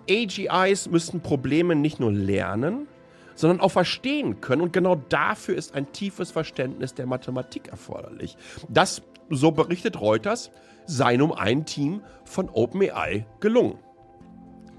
AGIs 0.08 0.88
müssten 0.88 1.20
Probleme 1.20 1.76
nicht 1.76 2.00
nur 2.00 2.10
lernen, 2.10 2.88
sondern 3.34 3.60
auch 3.60 3.70
verstehen 3.70 4.40
können. 4.40 4.62
Und 4.62 4.72
genau 4.72 4.96
dafür 4.96 5.56
ist 5.56 5.74
ein 5.74 5.92
tiefes 5.92 6.30
Verständnis 6.30 6.94
der 6.94 7.06
Mathematik 7.06 7.68
erforderlich. 7.68 8.36
Das, 8.68 9.02
so 9.30 9.50
berichtet 9.50 10.00
Reuters, 10.00 10.50
sei 10.86 11.20
um 11.20 11.32
ein 11.32 11.64
Team 11.64 12.02
von 12.24 12.48
OpenAI 12.48 13.26
gelungen. 13.40 13.78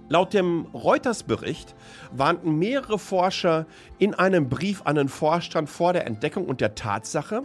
Laut 0.09 0.33
dem 0.33 0.67
Reuters-Bericht 0.73 1.75
warnten 2.11 2.59
mehrere 2.59 2.99
Forscher 2.99 3.65
in 3.99 4.13
einem 4.13 4.49
Brief 4.49 4.81
an 4.85 4.95
den 4.95 5.07
Vorstand 5.07 5.69
vor 5.69 5.93
der 5.93 6.05
Entdeckung 6.05 6.45
und 6.45 6.61
der 6.61 6.75
Tatsache, 6.75 7.43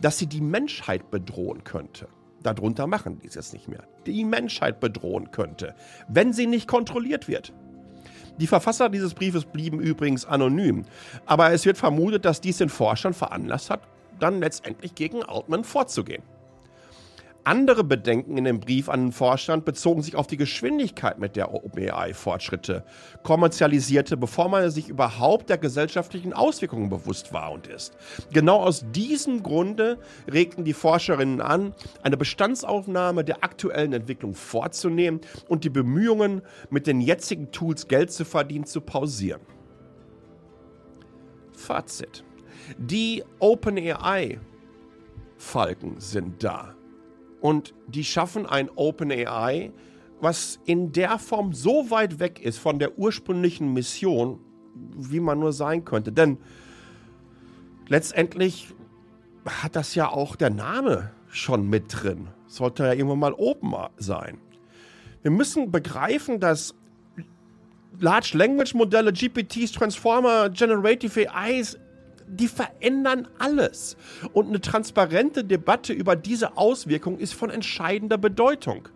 dass 0.00 0.18
sie 0.18 0.26
die 0.26 0.40
Menschheit 0.40 1.10
bedrohen 1.10 1.64
könnte. 1.64 2.08
Darunter 2.42 2.86
machen 2.86 3.20
die 3.20 3.28
es 3.28 3.34
jetzt 3.34 3.52
nicht 3.52 3.68
mehr. 3.68 3.84
Die 4.06 4.24
Menschheit 4.24 4.80
bedrohen 4.80 5.30
könnte, 5.30 5.74
wenn 6.08 6.32
sie 6.32 6.46
nicht 6.46 6.66
kontrolliert 6.66 7.28
wird. 7.28 7.52
Die 8.40 8.46
Verfasser 8.46 8.88
dieses 8.88 9.12
Briefes 9.12 9.44
blieben 9.44 9.80
übrigens 9.80 10.24
anonym, 10.24 10.86
aber 11.26 11.52
es 11.52 11.66
wird 11.66 11.76
vermutet, 11.76 12.24
dass 12.24 12.40
dies 12.40 12.56
den 12.56 12.70
Forschern 12.70 13.12
veranlasst 13.12 13.68
hat, 13.68 13.82
dann 14.18 14.40
letztendlich 14.40 14.94
gegen 14.94 15.22
Altman 15.22 15.62
vorzugehen. 15.62 16.22
Andere 17.44 17.84
Bedenken 17.84 18.36
in 18.36 18.44
dem 18.44 18.60
Brief 18.60 18.88
an 18.88 19.06
den 19.06 19.12
Vorstand 19.12 19.64
bezogen 19.64 20.02
sich 20.02 20.14
auf 20.14 20.26
die 20.26 20.36
Geschwindigkeit, 20.36 21.18
mit 21.18 21.36
der 21.36 21.54
OpenAI 21.54 22.12
Fortschritte 22.12 22.84
kommerzialisierte, 23.22 24.16
bevor 24.16 24.48
man 24.48 24.70
sich 24.70 24.88
überhaupt 24.88 25.48
der 25.48 25.56
gesellschaftlichen 25.56 26.34
Auswirkungen 26.34 26.90
bewusst 26.90 27.32
war 27.32 27.52
und 27.52 27.66
ist. 27.66 27.96
Genau 28.32 28.62
aus 28.62 28.84
diesem 28.92 29.42
Grunde 29.42 29.98
regten 30.30 30.64
die 30.64 30.74
Forscherinnen 30.74 31.40
an, 31.40 31.74
eine 32.02 32.18
Bestandsaufnahme 32.18 33.24
der 33.24 33.42
aktuellen 33.42 33.94
Entwicklung 33.94 34.34
vorzunehmen 34.34 35.20
und 35.48 35.64
die 35.64 35.70
Bemühungen, 35.70 36.42
mit 36.68 36.86
den 36.86 37.00
jetzigen 37.00 37.52
Tools 37.52 37.88
Geld 37.88 38.12
zu 38.12 38.24
verdienen, 38.24 38.66
zu 38.66 38.80
pausieren. 38.80 39.40
Fazit. 41.52 42.24
Die 42.78 43.24
OpenAI 43.38 44.38
Falken 45.36 45.98
sind 45.98 46.44
da. 46.44 46.74
Und 47.40 47.74
die 47.86 48.04
schaffen 48.04 48.46
ein 48.46 48.68
OpenAI, 48.74 49.72
was 50.20 50.60
in 50.66 50.92
der 50.92 51.18
Form 51.18 51.52
so 51.52 51.90
weit 51.90 52.20
weg 52.20 52.40
ist 52.40 52.58
von 52.58 52.78
der 52.78 52.98
ursprünglichen 52.98 53.72
Mission, 53.72 54.40
wie 54.74 55.20
man 55.20 55.38
nur 55.38 55.52
sein 55.52 55.84
könnte. 55.84 56.12
Denn 56.12 56.38
letztendlich 57.88 58.68
hat 59.46 59.76
das 59.76 59.94
ja 59.94 60.08
auch 60.08 60.36
der 60.36 60.50
Name 60.50 61.10
schon 61.28 61.68
mit 61.68 61.84
drin. 61.88 62.28
Sollte 62.46 62.84
ja 62.84 62.92
irgendwann 62.92 63.20
mal 63.20 63.32
Open 63.34 63.74
sein. 63.96 64.38
Wir 65.22 65.30
müssen 65.30 65.70
begreifen, 65.70 66.40
dass 66.40 66.74
Large 67.98 68.32
Language 68.34 68.74
Modelle, 68.74 69.12
GPTs, 69.12 69.72
Transformer, 69.72 70.50
Generative 70.50 71.32
AIs 71.34 71.78
die 72.30 72.48
verändern 72.48 73.28
alles. 73.38 73.96
Und 74.32 74.48
eine 74.48 74.60
transparente 74.60 75.44
Debatte 75.44 75.92
über 75.92 76.16
diese 76.16 76.56
Auswirkungen 76.56 77.18
ist 77.18 77.34
von 77.34 77.50
entscheidender 77.50 78.18
Bedeutung. 78.18 78.88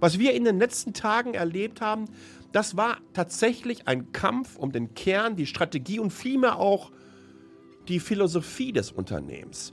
Was 0.00 0.18
wir 0.18 0.34
in 0.34 0.44
den 0.44 0.58
letzten 0.58 0.94
Tagen 0.94 1.34
erlebt 1.34 1.80
haben, 1.80 2.06
das 2.52 2.76
war 2.76 2.98
tatsächlich 3.14 3.88
ein 3.88 4.12
Kampf 4.12 4.56
um 4.56 4.72
den 4.72 4.94
Kern, 4.94 5.36
die 5.36 5.46
Strategie 5.46 5.98
und 5.98 6.12
vielmehr 6.12 6.58
auch 6.58 6.90
die 7.88 8.00
Philosophie 8.00 8.72
des 8.72 8.92
Unternehmens. 8.92 9.72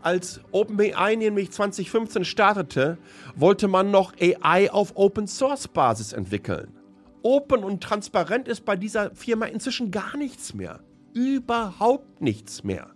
Als 0.00 0.40
OpenAI 0.52 1.16
nämlich 1.16 1.50
2015 1.50 2.24
startete, 2.24 2.98
wollte 3.36 3.68
man 3.68 3.90
noch 3.90 4.12
AI 4.20 4.70
auf 4.70 4.92
Open 4.96 5.26
Source 5.26 5.66
Basis 5.66 6.12
entwickeln. 6.12 6.78
Open 7.22 7.64
und 7.64 7.82
transparent 7.82 8.48
ist 8.48 8.66
bei 8.66 8.76
dieser 8.76 9.14
Firma 9.14 9.46
inzwischen 9.46 9.90
gar 9.90 10.16
nichts 10.18 10.52
mehr. 10.52 10.80
Überhaupt 11.14 12.20
nichts 12.20 12.64
mehr. 12.64 12.90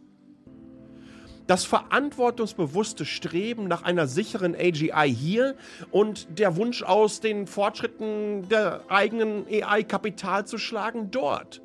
Das 1.47 1.65
verantwortungsbewusste 1.65 3.07
Streben 3.07 3.69
nach 3.69 3.83
einer 3.85 4.09
sicheren 4.09 4.55
AGI 4.55 5.15
hier 5.15 5.55
und 5.93 6.39
der 6.39 6.57
Wunsch 6.57 6.83
aus 6.83 7.21
den 7.21 7.47
Fortschritten 7.47 8.49
der 8.49 8.83
eigenen 8.89 9.47
AI 9.47 9.85
Kapital 9.85 10.47
zu 10.47 10.59
schlagen 10.59 11.11
dort. 11.11 11.63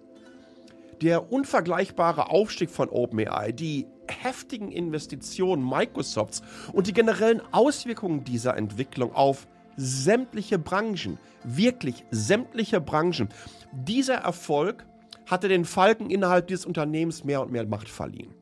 Der 1.02 1.34
unvergleichbare 1.34 2.30
Aufstieg 2.30 2.70
von 2.70 2.88
OpenAI, 2.88 3.52
die 3.52 3.88
heftigen 4.08 4.72
Investitionen 4.72 5.68
Microsofts 5.68 6.44
und 6.72 6.86
die 6.86 6.94
generellen 6.94 7.42
Auswirkungen 7.52 8.24
dieser 8.24 8.56
Entwicklung 8.56 9.14
auf 9.14 9.48
sämtliche 9.76 10.60
Branchen, 10.60 11.18
wirklich 11.44 12.06
sämtliche 12.12 12.80
Branchen. 12.80 13.30
Dieser 13.72 14.16
Erfolg 14.16 14.86
hatte 15.26 15.48
den 15.48 15.66
Falken 15.66 16.10
innerhalb 16.10 16.48
dieses 16.48 16.66
Unternehmens 16.66 17.24
mehr 17.24 17.42
und 17.42 17.52
mehr 17.52 17.66
Macht 17.66 17.90
verliehen. 17.90 18.34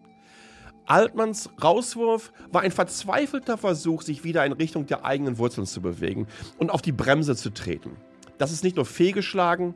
Altmanns 0.86 1.50
Rauswurf 1.64 2.34
war 2.52 2.62
ein 2.62 2.72
verzweifelter 2.72 3.58
Versuch, 3.58 4.02
sich 4.02 4.24
wieder 4.24 4.46
in 4.46 4.52
Richtung 4.52 4.88
der 4.88 5.06
eigenen 5.06 5.38
Wurzeln 5.38 5.66
zu 5.66 5.82
bewegen 5.82 6.28
und 6.58 6.70
auf 6.70 6.82
die 6.82 6.92
Bremse 6.92 7.36
zu 7.36 7.52
treten. 7.52 7.96
Das 8.38 8.52
ist 8.52 8.64
nicht 8.64 8.76
nur 8.76 8.86
fehlgeschlagen, 8.86 9.76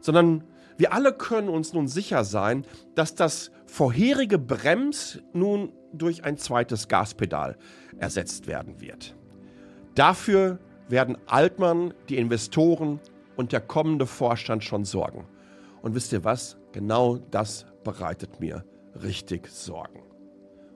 sondern 0.00 0.44
wir 0.76 0.92
alle 0.92 1.12
können 1.12 1.48
uns 1.48 1.72
nun 1.72 1.86
sicher 1.86 2.24
sein, 2.24 2.66
dass 2.94 3.14
das 3.14 3.52
vorherige 3.66 4.38
Brems 4.38 5.20
nun 5.32 5.72
durch 5.92 6.24
ein 6.24 6.36
zweites 6.36 6.88
Gaspedal 6.88 7.56
ersetzt 7.98 8.46
werden 8.46 8.80
wird. 8.80 9.14
Dafür 9.94 10.58
werden 10.88 11.16
Altmann, 11.26 11.94
die 12.08 12.18
Investoren 12.18 13.00
und 13.36 13.52
der 13.52 13.60
kommende 13.60 14.06
Vorstand 14.06 14.64
schon 14.64 14.84
sorgen. 14.84 15.26
Und 15.84 15.94
wisst 15.94 16.14
ihr 16.14 16.24
was? 16.24 16.56
Genau 16.72 17.18
das 17.30 17.66
bereitet 17.84 18.40
mir 18.40 18.64
richtig 19.02 19.48
Sorgen. 19.48 20.00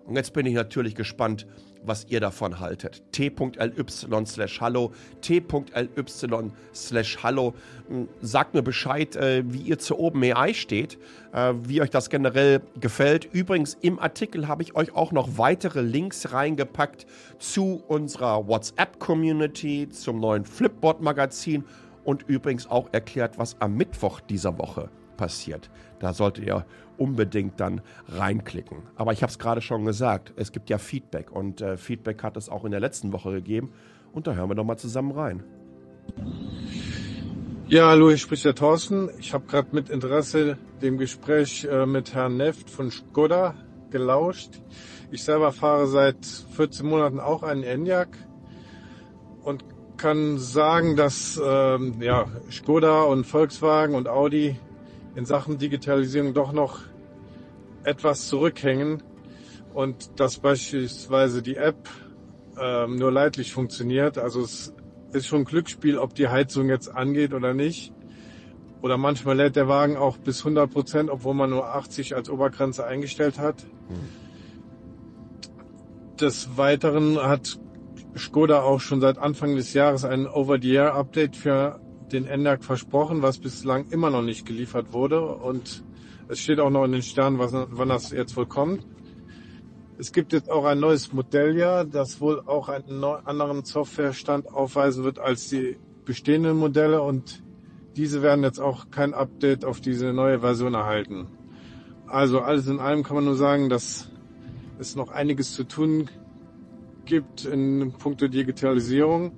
Und 0.05 0.17
jetzt 0.17 0.35
bin 0.35 0.45
ich 0.45 0.53
natürlich 0.53 0.95
gespannt, 0.95 1.47
was 1.83 2.05
ihr 2.11 2.21
davon 2.21 2.61
haltet. 2.61 3.03
t.ly 3.13 4.27
slash 4.27 4.61
hallo, 4.61 4.93
t.ly 5.23 6.51
slash 6.75 7.23
hallo. 7.23 7.55
Hm, 7.89 8.07
sagt 8.21 8.53
mir 8.53 8.61
Bescheid, 8.61 9.17
äh, 9.17 9.45
wie 9.47 9.63
ihr 9.63 9.79
zu 9.79 9.99
OpenAI 9.99 10.53
steht, 10.53 10.99
äh, 11.33 11.55
wie 11.63 11.81
euch 11.81 11.89
das 11.89 12.11
generell 12.11 12.61
gefällt. 12.79 13.25
Übrigens, 13.33 13.79
im 13.81 13.99
Artikel 13.99 14.47
habe 14.47 14.63
ich 14.63 14.77
euch 14.77 14.95
auch 14.95 15.13
noch 15.13 15.39
weitere 15.39 15.81
Links 15.81 16.35
reingepackt 16.35 17.07
zu 17.39 17.83
unserer 17.89 18.47
WhatsApp-Community, 18.47 19.89
zum 19.89 20.21
neuen 20.21 20.45
Flipboard-Magazin 20.45 21.65
und 22.05 22.25
übrigens 22.29 22.67
auch 22.67 22.91
erklärt, 22.93 23.39
was 23.39 23.59
am 23.59 23.75
Mittwoch 23.75 24.21
dieser 24.21 24.59
Woche 24.59 24.91
passiert. 25.19 25.69
Da 25.99 26.15
solltet 26.15 26.47
ihr 26.47 26.65
unbedingt 26.97 27.61
dann 27.61 27.83
reinklicken. 28.09 28.79
Aber 28.97 29.13
ich 29.13 29.23
habe 29.23 29.31
es 29.31 29.39
gerade 29.39 29.61
schon 29.61 29.85
gesagt, 29.85 30.33
es 30.37 30.53
gibt 30.53 30.71
ja 30.71 30.79
Feedback 30.79 31.31
und 31.31 31.61
äh, 31.61 31.77
Feedback 31.77 32.23
hat 32.23 32.39
es 32.39 32.49
auch 32.49 32.65
in 32.65 32.71
der 32.71 32.81
letzten 32.81 33.13
Woche 33.13 33.33
gegeben. 33.33 33.73
Und 34.13 34.27
da 34.27 34.33
hören 34.35 34.49
wir 34.49 34.55
doch 34.55 34.65
mal 34.65 34.79
zusammen 34.79 35.13
rein. 35.13 35.45
Ja, 37.69 37.89
hallo, 37.89 38.09
hier 38.09 38.17
spricht 38.17 38.47
der 38.47 38.55
Thorsten. 38.55 39.11
Ich 39.19 39.35
habe 39.35 39.47
gerade 39.47 39.69
mit 39.73 39.91
Interesse 39.91 40.57
dem 40.81 40.97
Gespräch 40.97 41.69
äh, 41.71 41.85
mit 41.85 42.15
Herrn 42.15 42.39
Neft 42.39 42.71
von 42.71 42.91
Skoda 42.91 43.55
gelauscht. 43.91 44.63
Ich 45.11 45.23
selber 45.23 45.53
fahre 45.53 45.87
seit 45.87 46.25
14 46.25 46.87
Monaten 46.87 47.21
auch 47.21 47.43
einen 47.43 47.63
Enyaq 47.63 48.09
und 49.43 49.65
kann 49.99 50.39
sagen, 50.39 50.97
dass 50.97 51.41
ähm, 51.45 52.01
ja, 52.01 52.27
Skoda 52.51 53.03
und 53.03 53.27
Volkswagen 53.27 53.95
und 53.95 54.09
Audi 54.09 54.57
in 55.19 55.25
Sachen 55.25 55.59
Digitalisierung 55.59 56.33
doch 56.33 56.53
noch 56.53 56.79
etwas 57.83 58.29
zurückhängen 58.29 59.03
und 59.75 60.21
dass 60.21 60.39
beispielsweise 60.39 61.43
die 61.43 61.57
App 61.57 61.89
ähm, 62.57 62.95
nur 62.95 63.11
leidlich 63.11 63.53
funktioniert. 63.53 64.17
Also 64.17 64.43
es 64.43 64.73
ist 65.13 65.27
schon 65.27 65.41
ein 65.41 65.45
Glücksspiel, 65.45 65.99
ob 65.99 66.15
die 66.15 66.29
Heizung 66.29 66.69
jetzt 66.69 66.95
angeht 66.95 67.35
oder 67.35 67.53
nicht. 67.53 67.93
Oder 68.81 68.97
manchmal 68.97 69.37
lädt 69.37 69.57
der 69.57 69.67
Wagen 69.67 69.97
auch 69.97 70.19
bis 70.19 70.39
100 70.43 70.73
Prozent, 70.73 71.11
obwohl 71.11 71.35
man 71.35 71.51
nur 71.51 71.67
80 71.67 72.15
als 72.15 72.31
Obergrenze 72.31 72.87
eingestellt 72.87 73.41
hat. 73.41 73.67
Des 76.21 76.57
Weiteren 76.57 77.21
hat 77.21 77.59
Skoda 78.17 78.63
auch 78.63 78.79
schon 78.79 79.01
seit 79.01 79.19
Anfang 79.19 79.57
des 79.57 79.75
Jahres 79.75 80.05
ein 80.05 80.29
Over-the-Air-Update 80.29 81.35
für 81.35 81.81
den 82.13 82.27
Enyaq 82.27 82.65
versprochen, 82.65 83.23
was 83.23 83.39
bislang 83.39 83.87
immer 83.91 84.11
noch 84.11 84.23
nicht 84.23 84.47
geliefert 84.47 84.93
wurde. 84.93 85.21
Und 85.21 85.85
es 86.29 86.41
steht 86.41 86.61
auch 86.61 86.71
noch 86.71 86.85
in 86.85 86.93
den 86.93 87.03
Sternen, 87.03 87.39
was, 87.39 87.53
wann 87.53 87.89
das 87.89 88.11
jetzt 88.11 88.37
wohl 88.37 88.47
kommt. 88.47 88.87
Es 89.99 90.13
gibt 90.13 90.33
jetzt 90.33 90.51
auch 90.51 90.65
ein 90.65 90.79
neues 90.79 91.13
Modelljahr, 91.13 91.85
das 91.85 92.21
wohl 92.21 92.41
auch 92.47 92.69
einen 92.69 93.03
anderen 93.03 93.65
Softwarestand 93.65 94.47
aufweisen 94.47 95.03
wird 95.03 95.19
als 95.19 95.49
die 95.49 95.77
bestehenden 96.05 96.57
Modelle 96.57 97.03
und 97.03 97.43
diese 97.97 98.23
werden 98.23 98.45
jetzt 98.45 98.61
auch 98.61 98.91
kein 98.91 99.13
Update 99.13 99.65
auf 99.65 99.81
diese 99.81 100.13
neue 100.13 100.41
Version 100.41 100.75
erhalten. 100.75 101.27
Also 102.07 102.41
alles 102.41 102.69
in 102.69 102.79
allem 102.79 103.03
kann 103.03 103.17
man 103.17 103.25
nur 103.25 103.35
sagen, 103.35 103.69
dass 103.69 104.09
es 104.79 104.95
noch 104.95 105.11
einiges 105.11 105.53
zu 105.53 105.65
tun 105.65 106.09
gibt 107.05 107.45
in 107.45 107.93
puncto 107.99 108.29
Digitalisierung. 108.29 109.33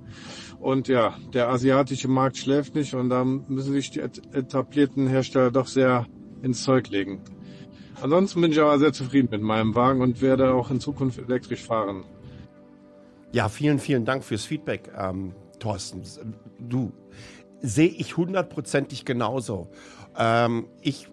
Und 0.61 0.87
ja, 0.87 1.15
der 1.33 1.49
asiatische 1.49 2.07
Markt 2.07 2.37
schläft 2.37 2.75
nicht 2.75 2.93
und 2.93 3.09
da 3.09 3.25
müssen 3.25 3.73
sich 3.73 3.89
die 3.89 3.99
etablierten 3.99 5.07
Hersteller 5.07 5.49
doch 5.49 5.65
sehr 5.65 6.05
ins 6.43 6.63
Zeug 6.63 6.89
legen. 6.89 7.21
Ansonsten 7.99 8.41
bin 8.41 8.51
ich 8.51 8.59
aber 8.59 8.77
sehr 8.77 8.93
zufrieden 8.93 9.29
mit 9.31 9.41
meinem 9.41 9.73
Wagen 9.73 10.01
und 10.01 10.21
werde 10.21 10.53
auch 10.53 10.69
in 10.69 10.79
Zukunft 10.79 11.17
elektrisch 11.17 11.63
fahren. 11.63 12.03
Ja, 13.31 13.49
vielen, 13.49 13.79
vielen 13.79 14.05
Dank 14.05 14.23
fürs 14.23 14.45
Feedback, 14.45 14.91
ähm, 14.95 15.33
Thorsten. 15.59 16.03
Du, 16.59 16.91
sehe 17.61 17.89
ich 17.89 18.17
hundertprozentig 18.17 19.03
genauso. 19.03 19.67
Ähm, 20.17 20.67
ich 20.81 21.07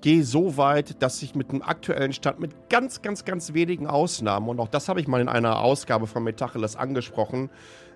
gehe 0.00 0.24
so 0.24 0.56
weit, 0.56 1.02
dass 1.02 1.22
ich 1.22 1.34
mit 1.34 1.50
dem 1.50 1.62
aktuellen 1.62 2.12
Stand 2.12 2.38
mit 2.38 2.68
ganz, 2.68 3.02
ganz, 3.02 3.24
ganz 3.24 3.54
wenigen 3.54 3.86
Ausnahmen, 3.86 4.48
und 4.48 4.60
auch 4.60 4.68
das 4.68 4.88
habe 4.88 5.00
ich 5.00 5.08
mal 5.08 5.20
in 5.20 5.28
einer 5.28 5.60
Ausgabe 5.60 6.06
von 6.06 6.22
Metacheles 6.22 6.76
angesprochen, 6.76 7.50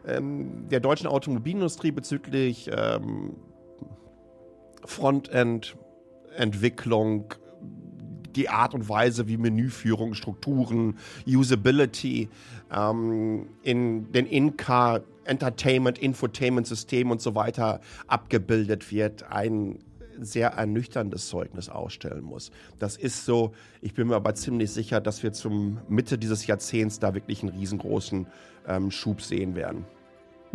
ähm, 0.07 0.69
der 0.71 0.81
deutschen 0.81 1.07
Automobilindustrie 1.07 1.91
bezüglich 1.91 2.71
ähm, 2.73 3.35
Frontend-Entwicklung, 4.85 7.35
die 8.35 8.49
Art 8.49 8.73
und 8.75 8.89
Weise, 8.89 9.29
wie 9.29 9.37
Menüführung, 9.37 10.15
Strukturen, 10.15 10.97
Usability 11.27 12.31
ähm, 12.73 13.49
in 13.63 14.11
den 14.13 14.27
In-Car 14.27 15.03
Entertainment, 15.25 15.99
Infotainment-System 15.99 17.11
und 17.11 17.21
so 17.21 17.35
weiter 17.35 17.81
abgebildet 18.07 18.93
wird, 18.93 19.25
ein 19.25 19.81
sehr 20.19 20.51
ernüchterndes 20.51 21.29
Zeugnis 21.29 21.69
ausstellen 21.69 22.23
muss. 22.23 22.51
Das 22.79 22.97
ist 22.97 23.25
so, 23.25 23.53
ich 23.83 23.95
bin 23.95 24.09
mir 24.09 24.17
aber 24.17 24.35
ziemlich 24.35 24.71
sicher, 24.71 25.01
dass 25.01 25.23
wir 25.23 25.33
zum 25.33 25.79
Mitte 25.89 26.17
dieses 26.17 26.47
Jahrzehnts 26.47 27.01
da 27.01 27.15
wirklich 27.15 27.43
einen 27.43 27.57
riesengroßen 27.57 28.27
ähm, 28.67 28.91
Schub 28.91 29.21
sehen 29.21 29.55
werden. 29.55 29.85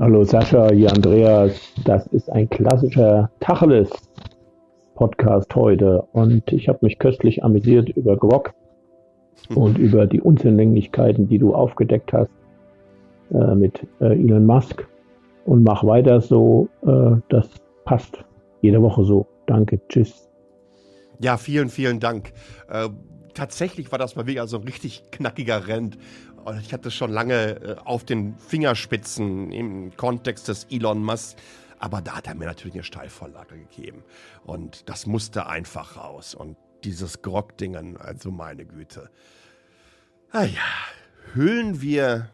Hallo 0.01 0.23
Sascha, 0.23 0.73
hier 0.73 0.91
Andreas. 0.91 1.71
Das 1.85 2.07
ist 2.07 2.27
ein 2.31 2.49
klassischer 2.49 3.29
Tacheles-Podcast 3.39 5.53
heute 5.53 6.01
und 6.13 6.51
ich 6.51 6.67
habe 6.67 6.79
mich 6.81 6.97
köstlich 6.97 7.43
amüsiert 7.43 7.89
über 7.89 8.17
Grog 8.17 8.51
und 9.53 9.77
über 9.77 10.07
die 10.07 10.19
Unzulänglichkeiten, 10.19 11.29
die 11.29 11.37
du 11.37 11.53
aufgedeckt 11.53 12.13
hast 12.13 12.31
äh, 13.31 13.53
mit 13.53 13.85
äh, 13.99 14.13
Elon 14.13 14.47
Musk 14.47 14.87
und 15.45 15.63
mach 15.63 15.83
weiter 15.83 16.19
so. 16.19 16.67
Äh, 16.81 17.17
das 17.29 17.47
passt 17.85 18.25
jede 18.61 18.81
Woche 18.81 19.03
so. 19.03 19.27
Danke, 19.45 19.79
tschüss. 19.87 20.31
Ja, 21.19 21.37
vielen, 21.37 21.69
vielen 21.69 21.99
Dank. 21.99 22.33
Äh, 22.69 22.89
tatsächlich 23.35 23.91
war 23.91 23.99
das 23.99 24.15
mal 24.15 24.25
wieder 24.25 24.47
so 24.47 24.57
ein 24.57 24.63
richtig 24.63 25.11
knackiger 25.11 25.67
Rent. 25.67 25.99
Ich 26.61 26.73
hatte 26.73 26.91
schon 26.91 27.11
lange 27.11 27.61
äh, 27.61 27.75
auf 27.83 28.03
den 28.03 28.37
Fingerspitzen 28.37 29.51
im 29.51 29.95
Kontext 29.95 30.47
des 30.47 30.65
Elon 30.69 31.03
Musk. 31.03 31.37
Aber 31.79 32.01
da 32.01 32.17
hat 32.17 32.27
er 32.27 32.35
mir 32.35 32.45
natürlich 32.45 32.75
eine 32.75 32.83
Steilvorlage 32.83 33.57
gegeben. 33.57 34.03
Und 34.43 34.87
das 34.87 35.07
musste 35.07 35.47
einfach 35.47 35.97
raus. 35.97 36.35
Und 36.35 36.55
dieses 36.83 37.21
Grog-Dingen, 37.21 37.97
also 37.97 38.31
meine 38.31 38.65
Güte. 38.65 39.09
Ah 40.31 40.43
ja, 40.43 40.61
hüllen 41.33 41.81
wir 41.81 42.29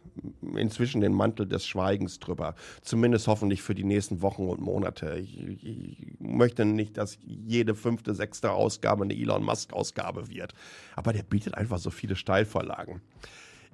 inzwischen 0.56 1.02
den 1.02 1.14
Mantel 1.14 1.48
des 1.48 1.66
Schweigens 1.66 2.20
drüber. 2.20 2.56
Zumindest 2.82 3.28
hoffentlich 3.28 3.62
für 3.62 3.76
die 3.76 3.84
nächsten 3.84 4.22
Wochen 4.22 4.48
und 4.50 4.60
Monate. 4.60 5.18
Ich, 5.18 5.64
ich 5.64 6.08
möchte 6.20 6.66
nicht, 6.66 6.98
dass 6.98 7.18
jede 7.24 7.76
fünfte, 7.76 8.14
sechste 8.16 8.52
Ausgabe 8.52 9.04
eine 9.04 9.16
Elon 9.16 9.44
Musk-Ausgabe 9.44 10.30
wird. 10.30 10.54
Aber 10.96 11.14
der 11.14 11.24
bietet 11.24 11.56
einfach 11.56 11.78
so 11.78 11.90
viele 11.90 12.16
Steilvorlagen. 12.16 13.02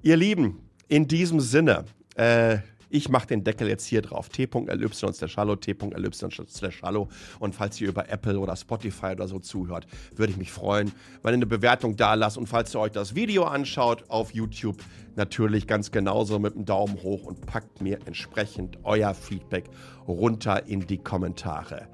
Ihr 0.04 0.18
Lieben, 0.18 0.60
in 0.86 1.08
diesem 1.08 1.40
Sinne, 1.40 1.86
äh, 2.16 2.58
ich 2.90 3.08
mache 3.08 3.26
den 3.26 3.42
Deckel 3.42 3.68
jetzt 3.68 3.86
hier 3.86 4.02
drauf. 4.02 4.28
t.ly 4.28 4.88
slash 4.92 5.38
hallo, 5.38 5.56
t.ly 5.56 6.10
slash 6.12 6.82
hallo. 6.82 7.08
Und 7.38 7.54
falls 7.54 7.80
ihr 7.80 7.88
über 7.88 8.10
Apple 8.10 8.38
oder 8.38 8.54
Spotify 8.54 9.12
oder 9.12 9.26
so 9.26 9.38
zuhört, 9.38 9.86
würde 10.14 10.32
ich 10.32 10.36
mich 10.36 10.52
freuen, 10.52 10.92
wenn 11.22 11.32
ihr 11.32 11.36
eine 11.36 11.46
Bewertung 11.46 11.96
da 11.96 12.12
lasst. 12.12 12.36
Und 12.36 12.48
falls 12.48 12.74
ihr 12.74 12.80
euch 12.80 12.92
das 12.92 13.14
Video 13.14 13.44
anschaut 13.44 14.04
auf 14.08 14.34
YouTube, 14.34 14.76
natürlich 15.16 15.66
ganz 15.66 15.90
genauso 15.90 16.38
mit 16.38 16.54
einem 16.54 16.66
Daumen 16.66 17.02
hoch 17.02 17.24
und 17.24 17.46
packt 17.46 17.80
mir 17.80 17.98
entsprechend 18.04 18.76
euer 18.82 19.14
Feedback 19.14 19.70
runter 20.06 20.66
in 20.66 20.86
die 20.86 20.98
Kommentare. 20.98 21.88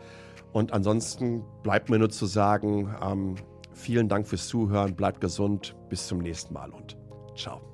Und 0.53 0.73
ansonsten 0.73 1.45
bleibt 1.63 1.89
mir 1.89 2.01
nur 2.01 2.11
zu 2.11 2.27
sagen, 2.27 2.93
ähm, 3.01 3.37
vielen 3.73 4.09
Dank 4.09 4.27
fürs 4.27 4.49
Zuhören, 4.49 4.97
bleibt 4.97 5.21
gesund, 5.21 5.77
bis 5.89 6.09
zum 6.09 6.19
nächsten 6.19 6.53
Mal 6.53 6.71
und 6.71 6.97
ciao. 7.37 7.70